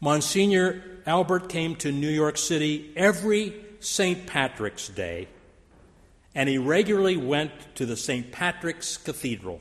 [0.00, 4.26] Monsignor Albert came to New York City every St.
[4.26, 5.28] Patrick's Day,
[6.34, 8.32] and he regularly went to the St.
[8.32, 9.60] Patrick's Cathedral.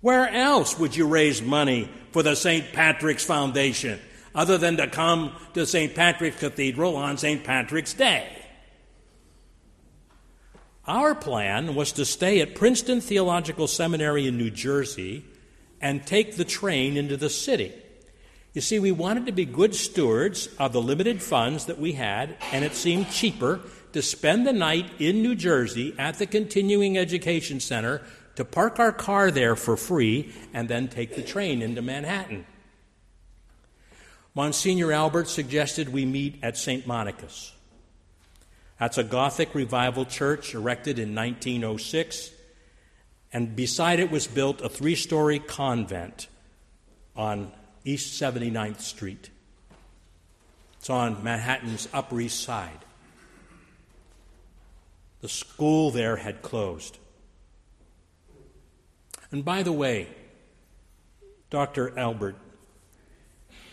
[0.00, 2.72] Where else would you raise money for the St.
[2.72, 4.00] Patrick's Foundation
[4.34, 5.94] other than to come to St.
[5.94, 7.44] Patrick's Cathedral on St.
[7.44, 8.39] Patrick's Day?
[10.90, 15.24] Our plan was to stay at Princeton Theological Seminary in New Jersey
[15.80, 17.72] and take the train into the city.
[18.54, 22.36] You see, we wanted to be good stewards of the limited funds that we had,
[22.50, 23.60] and it seemed cheaper
[23.92, 28.02] to spend the night in New Jersey at the Continuing Education Center
[28.34, 32.44] to park our car there for free and then take the train into Manhattan.
[34.34, 36.84] Monsignor Albert suggested we meet at St.
[36.84, 37.52] Monica's.
[38.80, 42.30] That's a Gothic revival church erected in 1906,
[43.30, 46.28] and beside it was built a three story convent
[47.14, 47.52] on
[47.84, 49.28] East 79th Street.
[50.78, 52.78] It's on Manhattan's Upper East Side.
[55.20, 56.96] The school there had closed.
[59.30, 60.08] And by the way,
[61.50, 61.98] Dr.
[61.98, 62.36] Albert,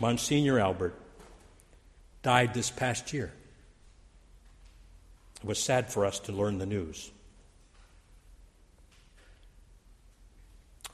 [0.02, 0.96] Monsignor Albert,
[2.24, 3.32] died this past year.
[5.42, 7.12] It was sad for us to learn the news.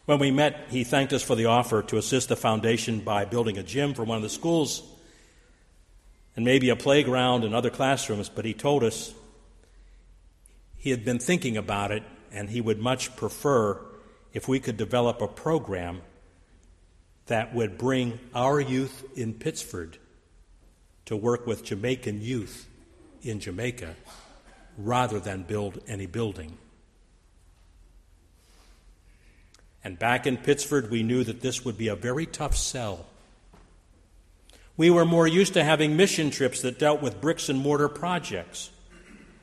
[0.06, 3.58] When we met, he thanked us for the offer to assist the foundation by building
[3.58, 4.84] a gym for one of the schools
[6.36, 9.14] and maybe a playground and other classrooms, but he told us
[10.76, 13.80] he had been thinking about it and he would much prefer
[14.34, 16.02] if we could develop a program
[17.28, 19.98] that would bring our youth in Pittsford
[21.06, 22.68] to work with Jamaican youth
[23.22, 23.96] in Jamaica
[24.78, 26.58] rather than build any building.
[29.84, 33.06] And back in Pittsford, we knew that this would be a very tough sell.
[34.78, 38.72] We were more used to having mission trips that dealt with bricks and mortar projects.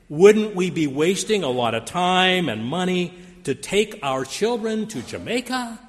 [0.09, 3.13] Wouldn't we be wasting a lot of time and money
[3.45, 5.79] to take our children to Jamaica?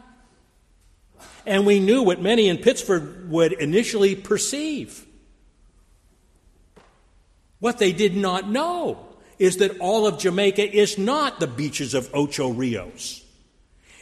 [1.45, 5.07] And we knew what many in Pittsford would initially perceive.
[7.59, 9.12] What they did not know
[9.43, 13.25] is that all of Jamaica is not the beaches of Ocho Rios.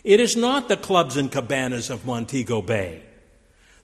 [0.05, 3.01] It is not the clubs and cabanas of Montego Bay.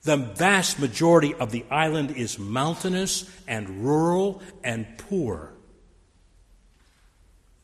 [0.03, 5.55] The vast majority of the island is mountainous and rural and poor.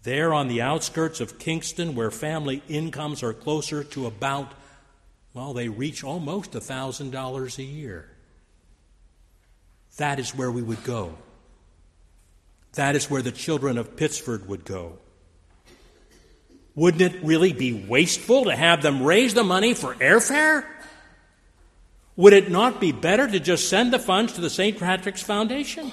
[0.05, 4.55] There on the outskirts of Kingston, where family incomes are closer to about,
[5.35, 8.09] well, they reach almost $1,000 a year.
[9.99, 11.19] That is where we would go.
[12.75, 14.99] That is where the children of Pittsford would go.
[16.75, 20.65] Wouldn't it really be wasteful to have them raise the money for airfare?
[22.17, 24.79] Would it not be better to just send the funds to the St.
[24.79, 25.93] Patrick's Foundation?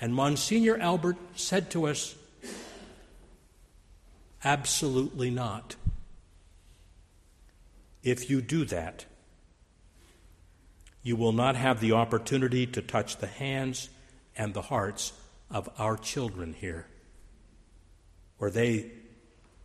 [0.00, 2.14] And Monsignor Albert said to us,
[4.44, 5.76] Absolutely not.
[8.02, 9.06] If you do that,
[11.02, 13.88] you will not have the opportunity to touch the hands
[14.38, 15.12] and the hearts
[15.50, 16.86] of our children here.
[18.38, 18.86] Or they,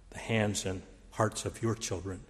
[0.09, 2.21] the hands and hearts of your children.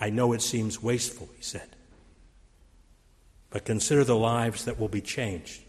[0.00, 1.68] I know it seems wasteful, he said,
[3.50, 5.62] but consider the lives that will be changed.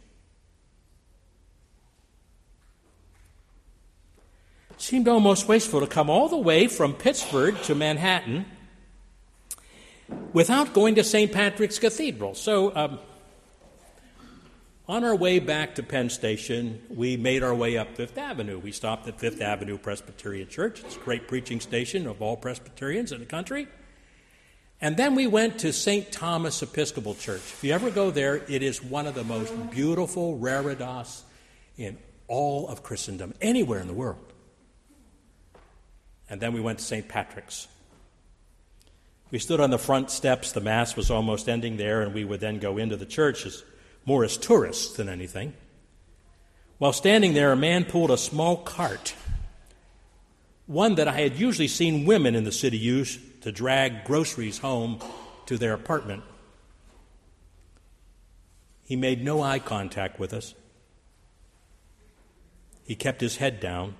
[4.71, 8.45] It seemed almost wasteful to come all the way from Pittsford to Manhattan
[10.33, 11.31] without going to St.
[11.31, 12.35] Patrick's Cathedral.
[12.35, 12.99] So, um,
[14.89, 18.57] on our way back to Penn Station, we made our way up Fifth Avenue.
[18.57, 20.83] We stopped at Fifth Avenue Presbyterian Church.
[20.83, 23.67] It's a great preaching station of all Presbyterians in the country.
[24.81, 26.11] And then we went to St.
[26.11, 27.41] Thomas Episcopal Church.
[27.41, 31.21] If you ever go there, it is one of the most beautiful reredos
[31.77, 34.33] in all of Christendom, anywhere in the world.
[36.31, 37.07] And then we went to St.
[37.07, 37.67] Patrick's.
[39.29, 40.51] We stood on the front steps.
[40.51, 43.63] The Mass was almost ending there, and we would then go into the church as,
[44.09, 45.53] more as tourists than anything.
[46.79, 49.13] While standing there, a man pulled a small cart,
[50.65, 54.97] one that I had usually seen women in the city use to drag groceries home
[55.45, 56.23] to their apartment.
[58.83, 60.55] He made no eye contact with us.
[62.85, 63.93] He kept his head down.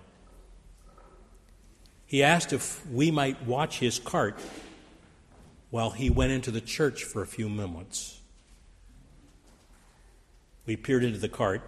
[2.08, 4.40] He asked if we might watch his cart
[5.70, 8.19] while he went into the church for a few moments.
[10.66, 11.62] We peered into the cart.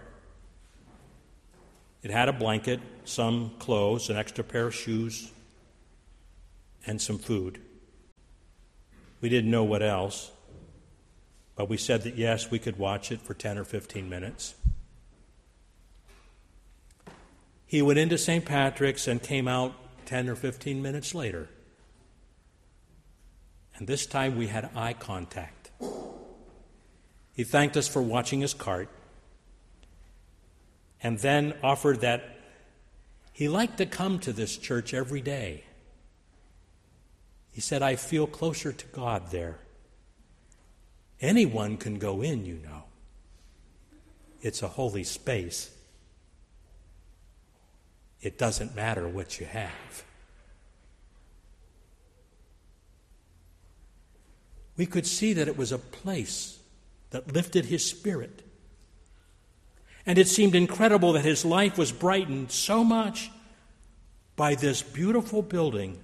[2.02, 5.30] It had a blanket, some clothes, an extra pair of shoes,
[6.86, 7.60] and some food.
[9.20, 10.32] We didn't know what else,
[11.54, 14.54] but we said that yes, we could watch it for 10 or 15 minutes.
[17.66, 18.44] He went into St.
[18.44, 19.74] Patrick's and came out
[20.06, 21.48] 10 or 15 minutes later.
[23.76, 25.70] And this time we had eye contact.
[27.34, 28.88] He thanked us for watching his cart
[31.02, 32.36] and then offered that
[33.32, 35.64] he liked to come to this church every day.
[37.50, 39.58] He said, I feel closer to God there.
[41.20, 42.84] Anyone can go in, you know.
[44.42, 45.70] It's a holy space.
[48.20, 50.04] It doesn't matter what you have.
[54.76, 56.58] We could see that it was a place
[57.12, 58.42] that lifted his spirit.
[60.04, 63.30] And it seemed incredible that his life was brightened so much
[64.34, 66.02] by this beautiful building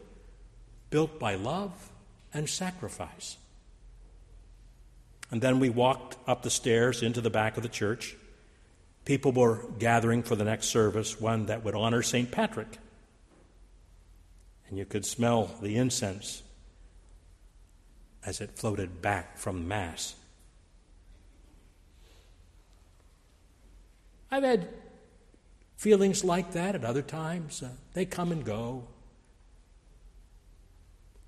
[0.91, 1.91] built by love
[2.33, 3.37] and sacrifice.
[5.31, 8.17] And then we walked up the stairs into the back of the church.
[9.05, 12.31] People were gathering for the next service, one that would honor St.
[12.31, 12.79] Patrick.
[14.69, 16.43] And you could smell the incense
[18.25, 20.15] as it floated back from Mass.
[24.31, 24.69] I've had
[25.77, 27.63] feelings like that at other times.
[27.63, 28.85] Uh, they come and go.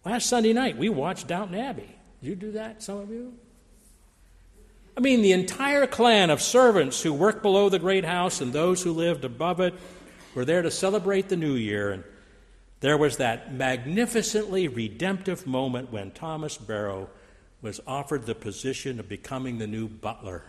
[0.05, 1.97] Last Sunday night, we watched Downton Abbey.
[2.21, 3.35] You do that, some of you?
[4.97, 8.83] I mean, the entire clan of servants who worked below the great house and those
[8.83, 9.75] who lived above it
[10.35, 11.91] were there to celebrate the new year.
[11.91, 12.05] And
[12.81, 17.09] there was that magnificently redemptive moment when Thomas Barrow
[17.63, 20.45] was offered the position of becoming the new butler.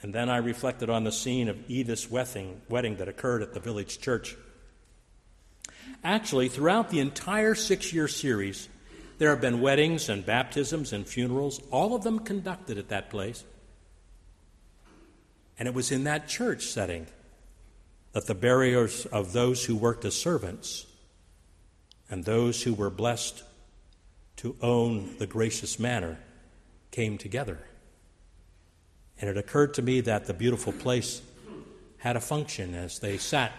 [0.00, 3.60] And then I reflected on the scene of Edith's wedding, wedding that occurred at the
[3.60, 4.36] village church.
[6.04, 8.68] Actually, throughout the entire six year series,
[9.18, 13.44] there have been weddings and baptisms and funerals, all of them conducted at that place.
[15.58, 17.08] And it was in that church setting
[18.12, 20.86] that the burials of those who worked as servants
[22.08, 23.42] and those who were blessed
[24.36, 26.18] to own the gracious manor
[26.92, 27.58] came together.
[29.20, 31.22] And it occurred to me that the beautiful place
[31.98, 33.52] had a function as they sat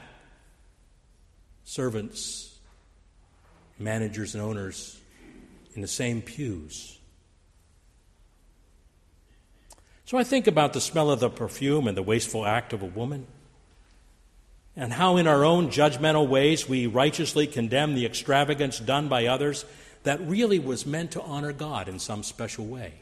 [1.65, 2.57] servants,
[3.77, 4.99] managers, and owners
[5.75, 6.97] in the same pews.
[10.05, 12.87] So I think about the smell of the perfume and the wasteful act of a
[12.87, 13.27] woman,
[14.75, 19.65] and how in our own judgmental ways we righteously condemn the extravagance done by others
[20.03, 22.93] that really was meant to honor God in some special way.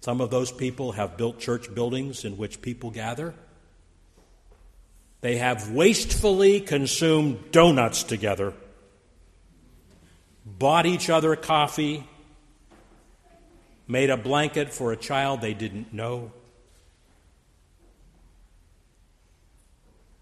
[0.00, 3.34] Some of those people have built church buildings in which people gather.
[5.20, 8.54] They have wastefully consumed donuts together,
[10.46, 12.06] bought each other coffee,
[13.88, 16.30] made a blanket for a child they didn't know.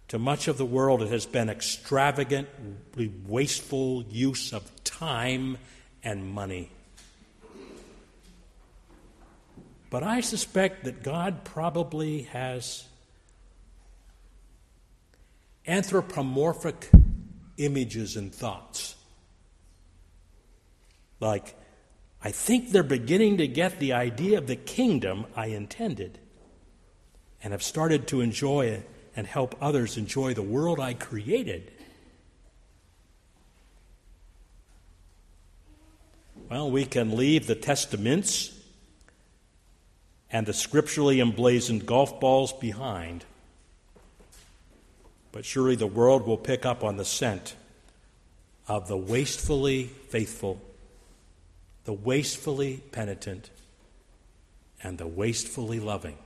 [0.08, 5.58] To much of the world, it has been extravagantly wasteful use of time
[6.02, 6.70] and money.
[9.88, 12.84] But I suspect that God probably has
[15.66, 16.90] anthropomorphic
[17.56, 18.96] images and thoughts.
[21.20, 21.54] Like,
[22.22, 26.18] I think they're beginning to get the idea of the kingdom I intended
[27.42, 28.82] and have started to enjoy
[29.14, 31.70] and help others enjoy the world I created.
[36.50, 38.55] Well, we can leave the testaments
[40.30, 43.24] and the scripturally emblazoned golf balls behind,
[45.32, 47.54] but surely the world will pick up on the scent
[48.68, 50.60] of the wastefully faithful,
[51.84, 53.50] the wastefully penitent,
[54.82, 56.16] and the wastefully loving.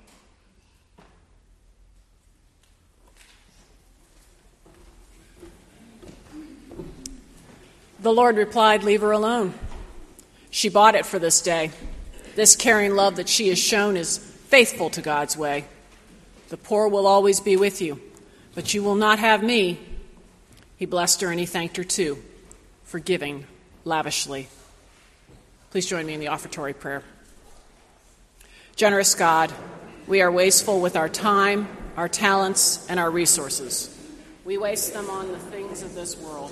[8.01, 9.53] The Lord replied, Leave her alone.
[10.49, 11.71] She bought it for this day.
[12.35, 15.65] This caring love that she has shown is faithful to God's way.
[16.49, 18.01] The poor will always be with you,
[18.55, 19.79] but you will not have me.
[20.77, 22.19] He blessed her and he thanked her too
[22.85, 23.47] for giving
[23.85, 24.49] lavishly.
[25.71, 27.03] Please join me in the offertory prayer.
[28.75, 29.53] Generous God,
[30.07, 33.97] we are wasteful with our time, our talents, and our resources.
[34.45, 36.51] We waste them on the things of this world.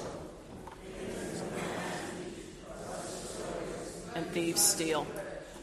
[4.18, 5.06] and thieves steal.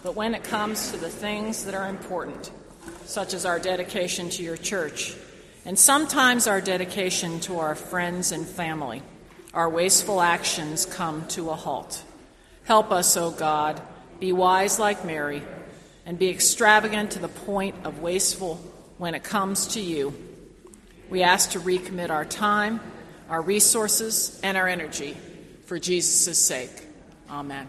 [0.05, 2.51] But when it comes to the things that are important,
[3.05, 5.15] such as our dedication to your church,
[5.65, 9.01] and sometimes our dedication to our friends and family,
[9.51, 12.03] our wasteful actions come to a halt.
[12.65, 13.81] Help us, O God,
[14.19, 15.41] be wise like Mary,
[16.05, 18.57] and be extravagant to the point of wasteful
[18.99, 20.13] when it comes to you.
[21.09, 22.79] We ask to recommit our time,
[23.27, 25.17] our resources, and our energy
[25.65, 26.83] for Jesus' sake.
[27.27, 27.67] Amen.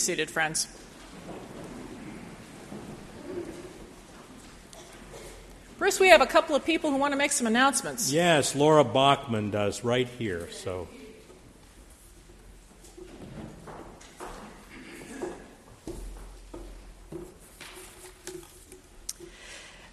[0.00, 0.66] seated, friends.
[5.78, 8.12] Bruce, we have a couple of people who want to make some announcements.
[8.12, 10.48] Yes, Laura Bachman does right here.
[10.50, 10.88] So.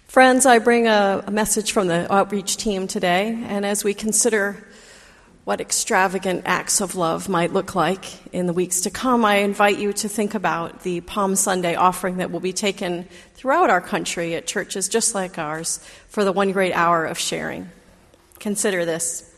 [0.08, 4.67] Friends, I bring a, a message from the outreach team today, and as we consider
[5.48, 9.78] what extravagant acts of love might look like in the weeks to come, I invite
[9.78, 14.34] you to think about the Palm Sunday offering that will be taken throughout our country
[14.34, 17.70] at churches just like ours for the one great hour of sharing.
[18.38, 19.34] Consider this.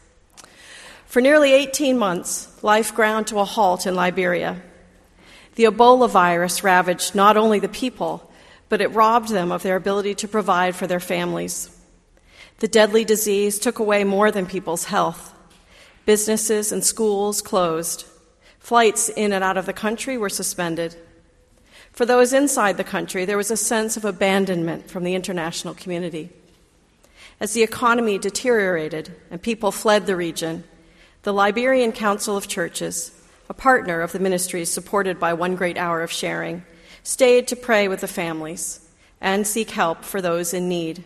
[1.07, 4.61] For nearly 18 months, life ground to a halt in Liberia.
[5.55, 8.29] The Ebola virus ravaged not only the people,
[8.69, 11.71] but it robbed them of their ability to provide for their families.
[12.59, 15.37] The deadly disease took away more than people's health.
[16.07, 18.07] Businesses and schools closed.
[18.59, 20.97] Flights in and out of the country were suspended.
[21.93, 26.31] For those inside the country, there was a sense of abandonment from the international community.
[27.41, 30.65] As the economy deteriorated and people fled the region,
[31.23, 33.13] the Liberian Council of Churches,
[33.49, 36.65] a partner of the ministries supported by One Great Hour of Sharing,
[37.03, 38.89] stayed to pray with the families
[39.21, 41.05] and seek help for those in need,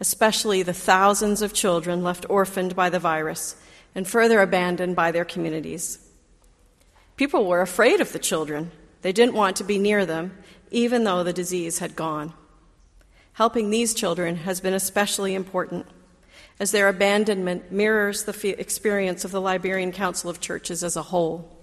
[0.00, 3.56] especially the thousands of children left orphaned by the virus
[3.96, 5.98] and further abandoned by their communities.
[7.16, 8.70] People were afraid of the children.
[9.00, 10.36] They didn't want to be near them,
[10.70, 12.34] even though the disease had gone.
[13.32, 15.86] Helping these children has been especially important,
[16.60, 21.56] as their abandonment mirrors the experience of the Liberian Council of Churches as a whole.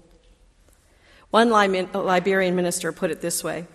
[1.30, 3.68] One Liberian minister put it this way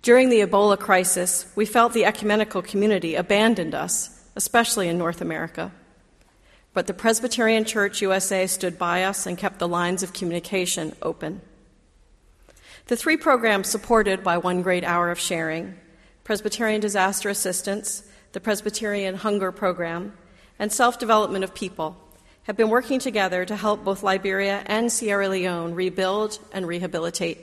[0.00, 5.70] During the Ebola crisis, we felt the ecumenical community abandoned us, especially in North America.
[6.78, 11.40] But the Presbyterian Church USA stood by us and kept the lines of communication open.
[12.86, 15.74] The three programs supported by One Great Hour of Sharing
[16.22, 20.16] Presbyterian Disaster Assistance, the Presbyterian Hunger Program,
[20.56, 21.96] and Self Development of People
[22.44, 27.40] have been working together to help both Liberia and Sierra Leone rebuild and rehabilitate.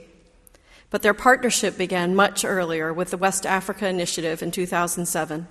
[0.90, 5.50] But their partnership began much earlier with the West Africa Initiative in 2007.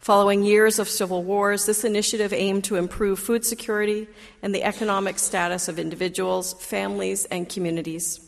[0.00, 4.08] Following years of civil wars, this initiative aimed to improve food security
[4.42, 8.26] and the economic status of individuals, families, and communities.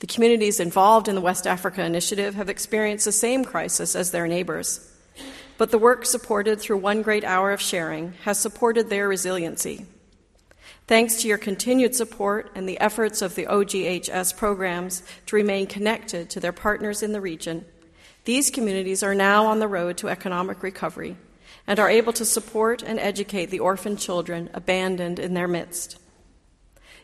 [0.00, 4.26] The communities involved in the West Africa Initiative have experienced the same crisis as their
[4.26, 4.90] neighbors.
[5.56, 9.86] But the work supported through One Great Hour of Sharing has supported their resiliency.
[10.88, 16.28] Thanks to your continued support and the efforts of the OGHS programs to remain connected
[16.30, 17.64] to their partners in the region,
[18.24, 21.16] these communities are now on the road to economic recovery
[21.66, 25.98] and are able to support and educate the orphan children abandoned in their midst.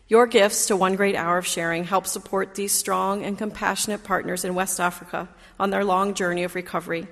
[0.08, 4.44] Your gifts to One Great Hour of Sharing help support these strong and compassionate partners
[4.44, 7.08] in West Africa on their long journey of recovery.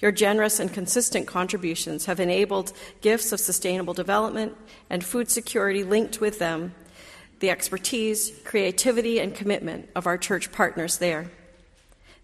[0.00, 4.54] Your generous and consistent contributions have enabled gifts of sustainable development
[4.90, 6.74] and food security linked with them,
[7.40, 11.30] the expertise, creativity, and commitment of our church partners there.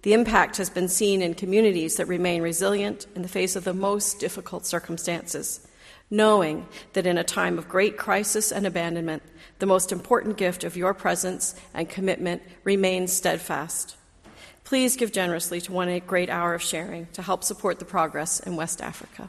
[0.02, 3.74] The impact has been seen in communities that remain resilient in the face of the
[3.74, 5.66] most difficult circumstances,
[6.10, 9.22] knowing that in a time of great crisis and abandonment,
[9.58, 13.96] the most important gift of your presence and commitment remains steadfast.
[14.64, 18.56] Please give generously to One Great Hour of Sharing to help support the progress in
[18.56, 19.28] West Africa.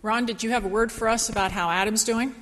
[0.00, 2.34] Ron, did you have a word for us about how Adam's doing?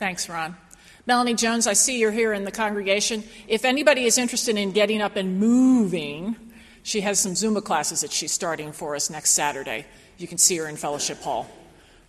[0.00, 0.56] Thanks, Ron.
[1.04, 3.22] Melanie Jones, I see you're here in the congregation.
[3.46, 6.36] If anybody is interested in getting up and moving,
[6.82, 9.84] she has some Zumba classes that she's starting for us next Saturday.
[10.16, 11.50] You can see her in Fellowship Hall.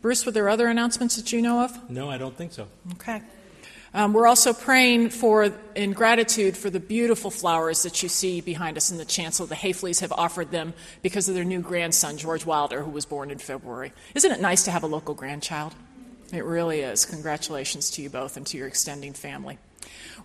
[0.02, 1.90] Bruce, were there other announcements that you know of?
[1.90, 2.70] No, I don't think so.
[2.94, 3.22] Okay.
[3.94, 8.78] Um, we're also praying for, in gratitude for the beautiful flowers that you see behind
[8.78, 9.48] us in the chancel.
[9.48, 13.32] The Hayfleys have offered them because of their new grandson, George Wilder, who was born
[13.32, 13.92] in February.
[14.16, 15.76] Isn't it nice to have a local grandchild?
[16.32, 17.06] It really is.
[17.06, 19.58] Congratulations to you both and to your extending family.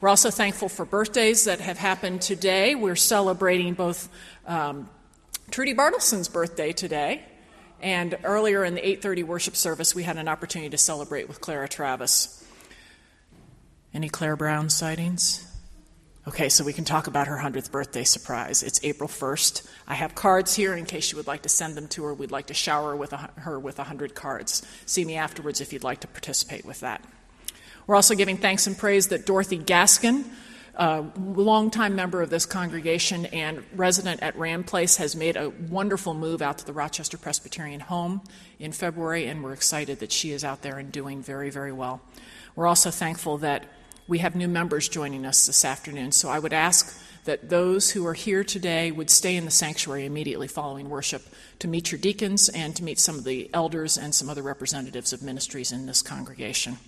[0.00, 2.74] We're also thankful for birthdays that have happened today.
[2.74, 4.08] We're celebrating both
[4.46, 4.88] um,
[5.50, 7.24] Trudy Bartleson's birthday today,
[7.80, 11.68] and earlier in the 8:30 worship service, we had an opportunity to celebrate with Clara
[11.68, 12.44] Travis.
[13.94, 15.55] Any Claire Brown sightings?
[16.28, 18.64] Okay, so we can talk about her 100th birthday surprise.
[18.64, 19.64] It's April 1st.
[19.86, 22.14] I have cards here in case you would like to send them to her.
[22.14, 24.66] We'd like to shower with a, her with 100 cards.
[24.86, 27.00] See me afterwards if you'd like to participate with that.
[27.86, 30.24] We're also giving thanks and praise that Dorothy Gaskin,
[30.74, 36.12] a longtime member of this congregation and resident at Ram Place, has made a wonderful
[36.12, 38.20] move out to the Rochester Presbyterian home
[38.58, 42.00] in February, and we're excited that she is out there and doing very, very well.
[42.56, 43.66] We're also thankful that
[44.08, 48.06] we have new members joining us this afternoon, so I would ask that those who
[48.06, 51.22] are here today would stay in the sanctuary immediately following worship
[51.58, 55.12] to meet your deacons and to meet some of the elders and some other representatives
[55.12, 56.78] of ministries in this congregation.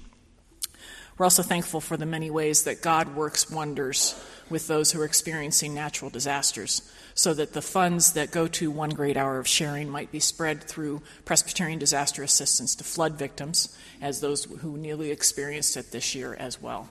[1.16, 4.14] We're also thankful for the many ways that God works wonders
[4.48, 8.90] with those who are experiencing natural disasters, so that the funds that go to One
[8.90, 14.20] Great Hour of Sharing might be spread through Presbyterian Disaster Assistance to flood victims, as
[14.20, 16.88] those who nearly experienced it this year as well.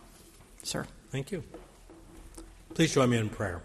[0.64, 0.86] Sir.
[1.12, 1.44] Thank you.
[2.74, 3.62] Please join me in prayer.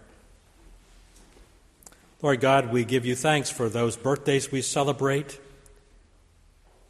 [2.21, 5.39] Lord God, we give you thanks for those birthdays we celebrate,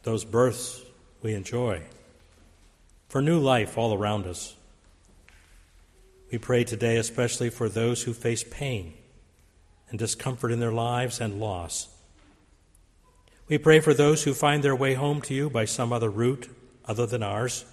[0.04, 0.82] those births
[1.22, 1.82] we enjoy,
[3.08, 4.54] for new life all around us.
[6.30, 8.94] We pray today especially for those who face pain
[9.90, 11.88] and discomfort in their lives and loss.
[13.48, 16.48] We pray for those who find their way home to you by some other route
[16.86, 17.64] other than ours,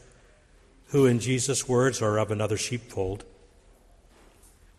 [0.92, 3.26] who, in Jesus' words, are of another sheepfold.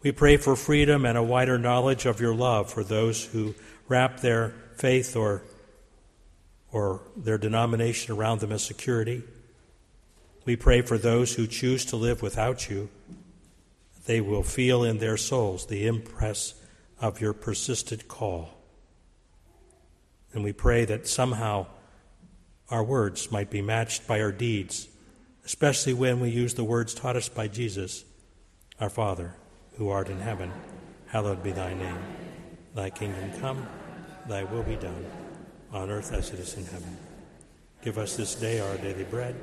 [0.02, 3.54] We pray for freedom and a wider knowledge of your love for those who
[3.88, 5.42] wrap their faith or,
[6.70, 9.22] or their denomination around them as security.
[10.44, 12.90] We pray for those who choose to live without you.
[14.06, 16.54] They will feel in their souls the impress
[17.00, 18.50] of your persistent call.
[20.32, 21.66] And we pray that somehow
[22.70, 24.88] our words might be matched by our deeds,
[25.44, 28.04] especially when we use the words taught us by Jesus,
[28.80, 29.34] our Father,
[29.76, 30.52] who art in heaven,
[31.06, 31.98] hallowed be thy name.
[32.74, 33.66] Thy kingdom come,
[34.28, 35.04] thy will be done,
[35.72, 36.96] on earth as it is in heaven.
[37.82, 39.34] Give us this day our daily bread,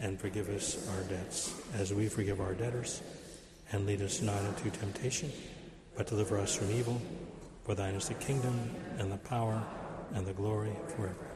[0.00, 3.02] and forgive us our debts, as we forgive our debtors.
[3.72, 5.32] And lead us not into temptation,
[5.96, 7.00] but deliver us from evil.
[7.64, 8.58] For thine is the kingdom,
[8.98, 9.62] and the power,
[10.14, 11.31] and the glory forever.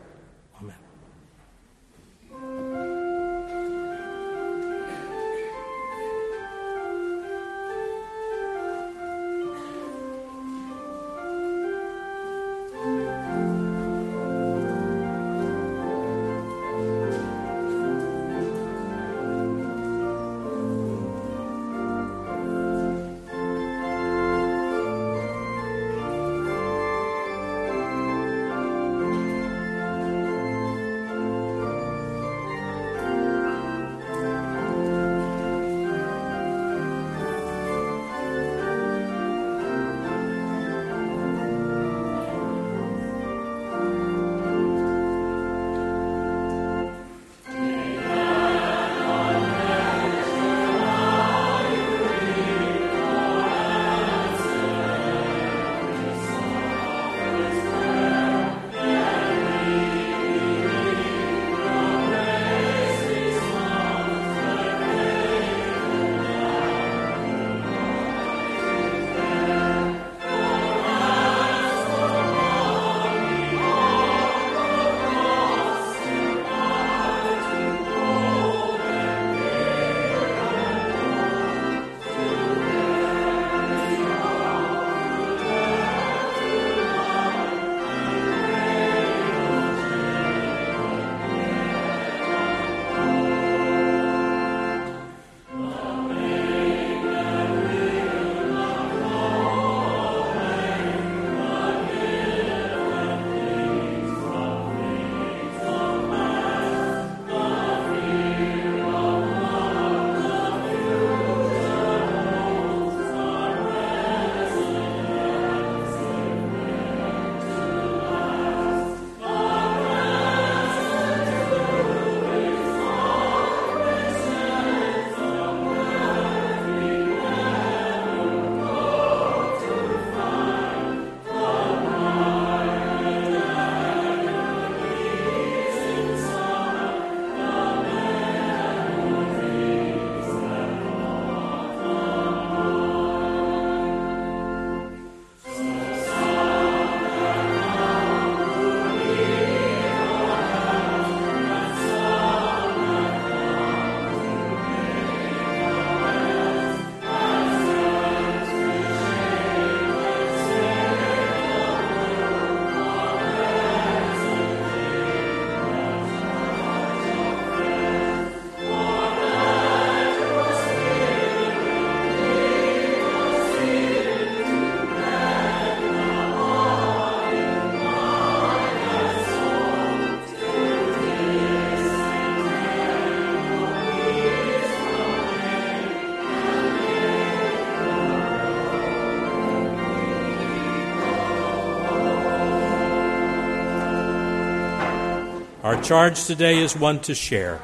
[195.77, 197.61] Our charge today is one to share.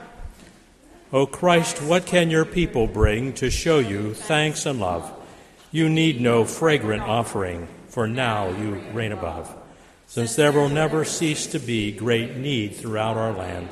[1.14, 5.10] O Christ, what can your people bring to show you thanks and love?
[5.70, 9.56] You need no fragrant offering, for now you reign above.
[10.06, 13.70] Since there will never cease to be great need throughout our land,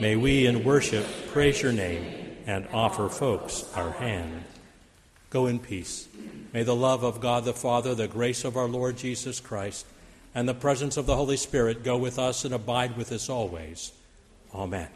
[0.00, 4.42] may we in worship praise your name and offer folks our hand.
[5.28, 6.08] Go in peace.
[6.54, 9.84] May the love of God the Father, the grace of our Lord Jesus Christ,
[10.36, 13.90] and the presence of the Holy Spirit go with us and abide with us always.
[14.54, 14.88] Amen.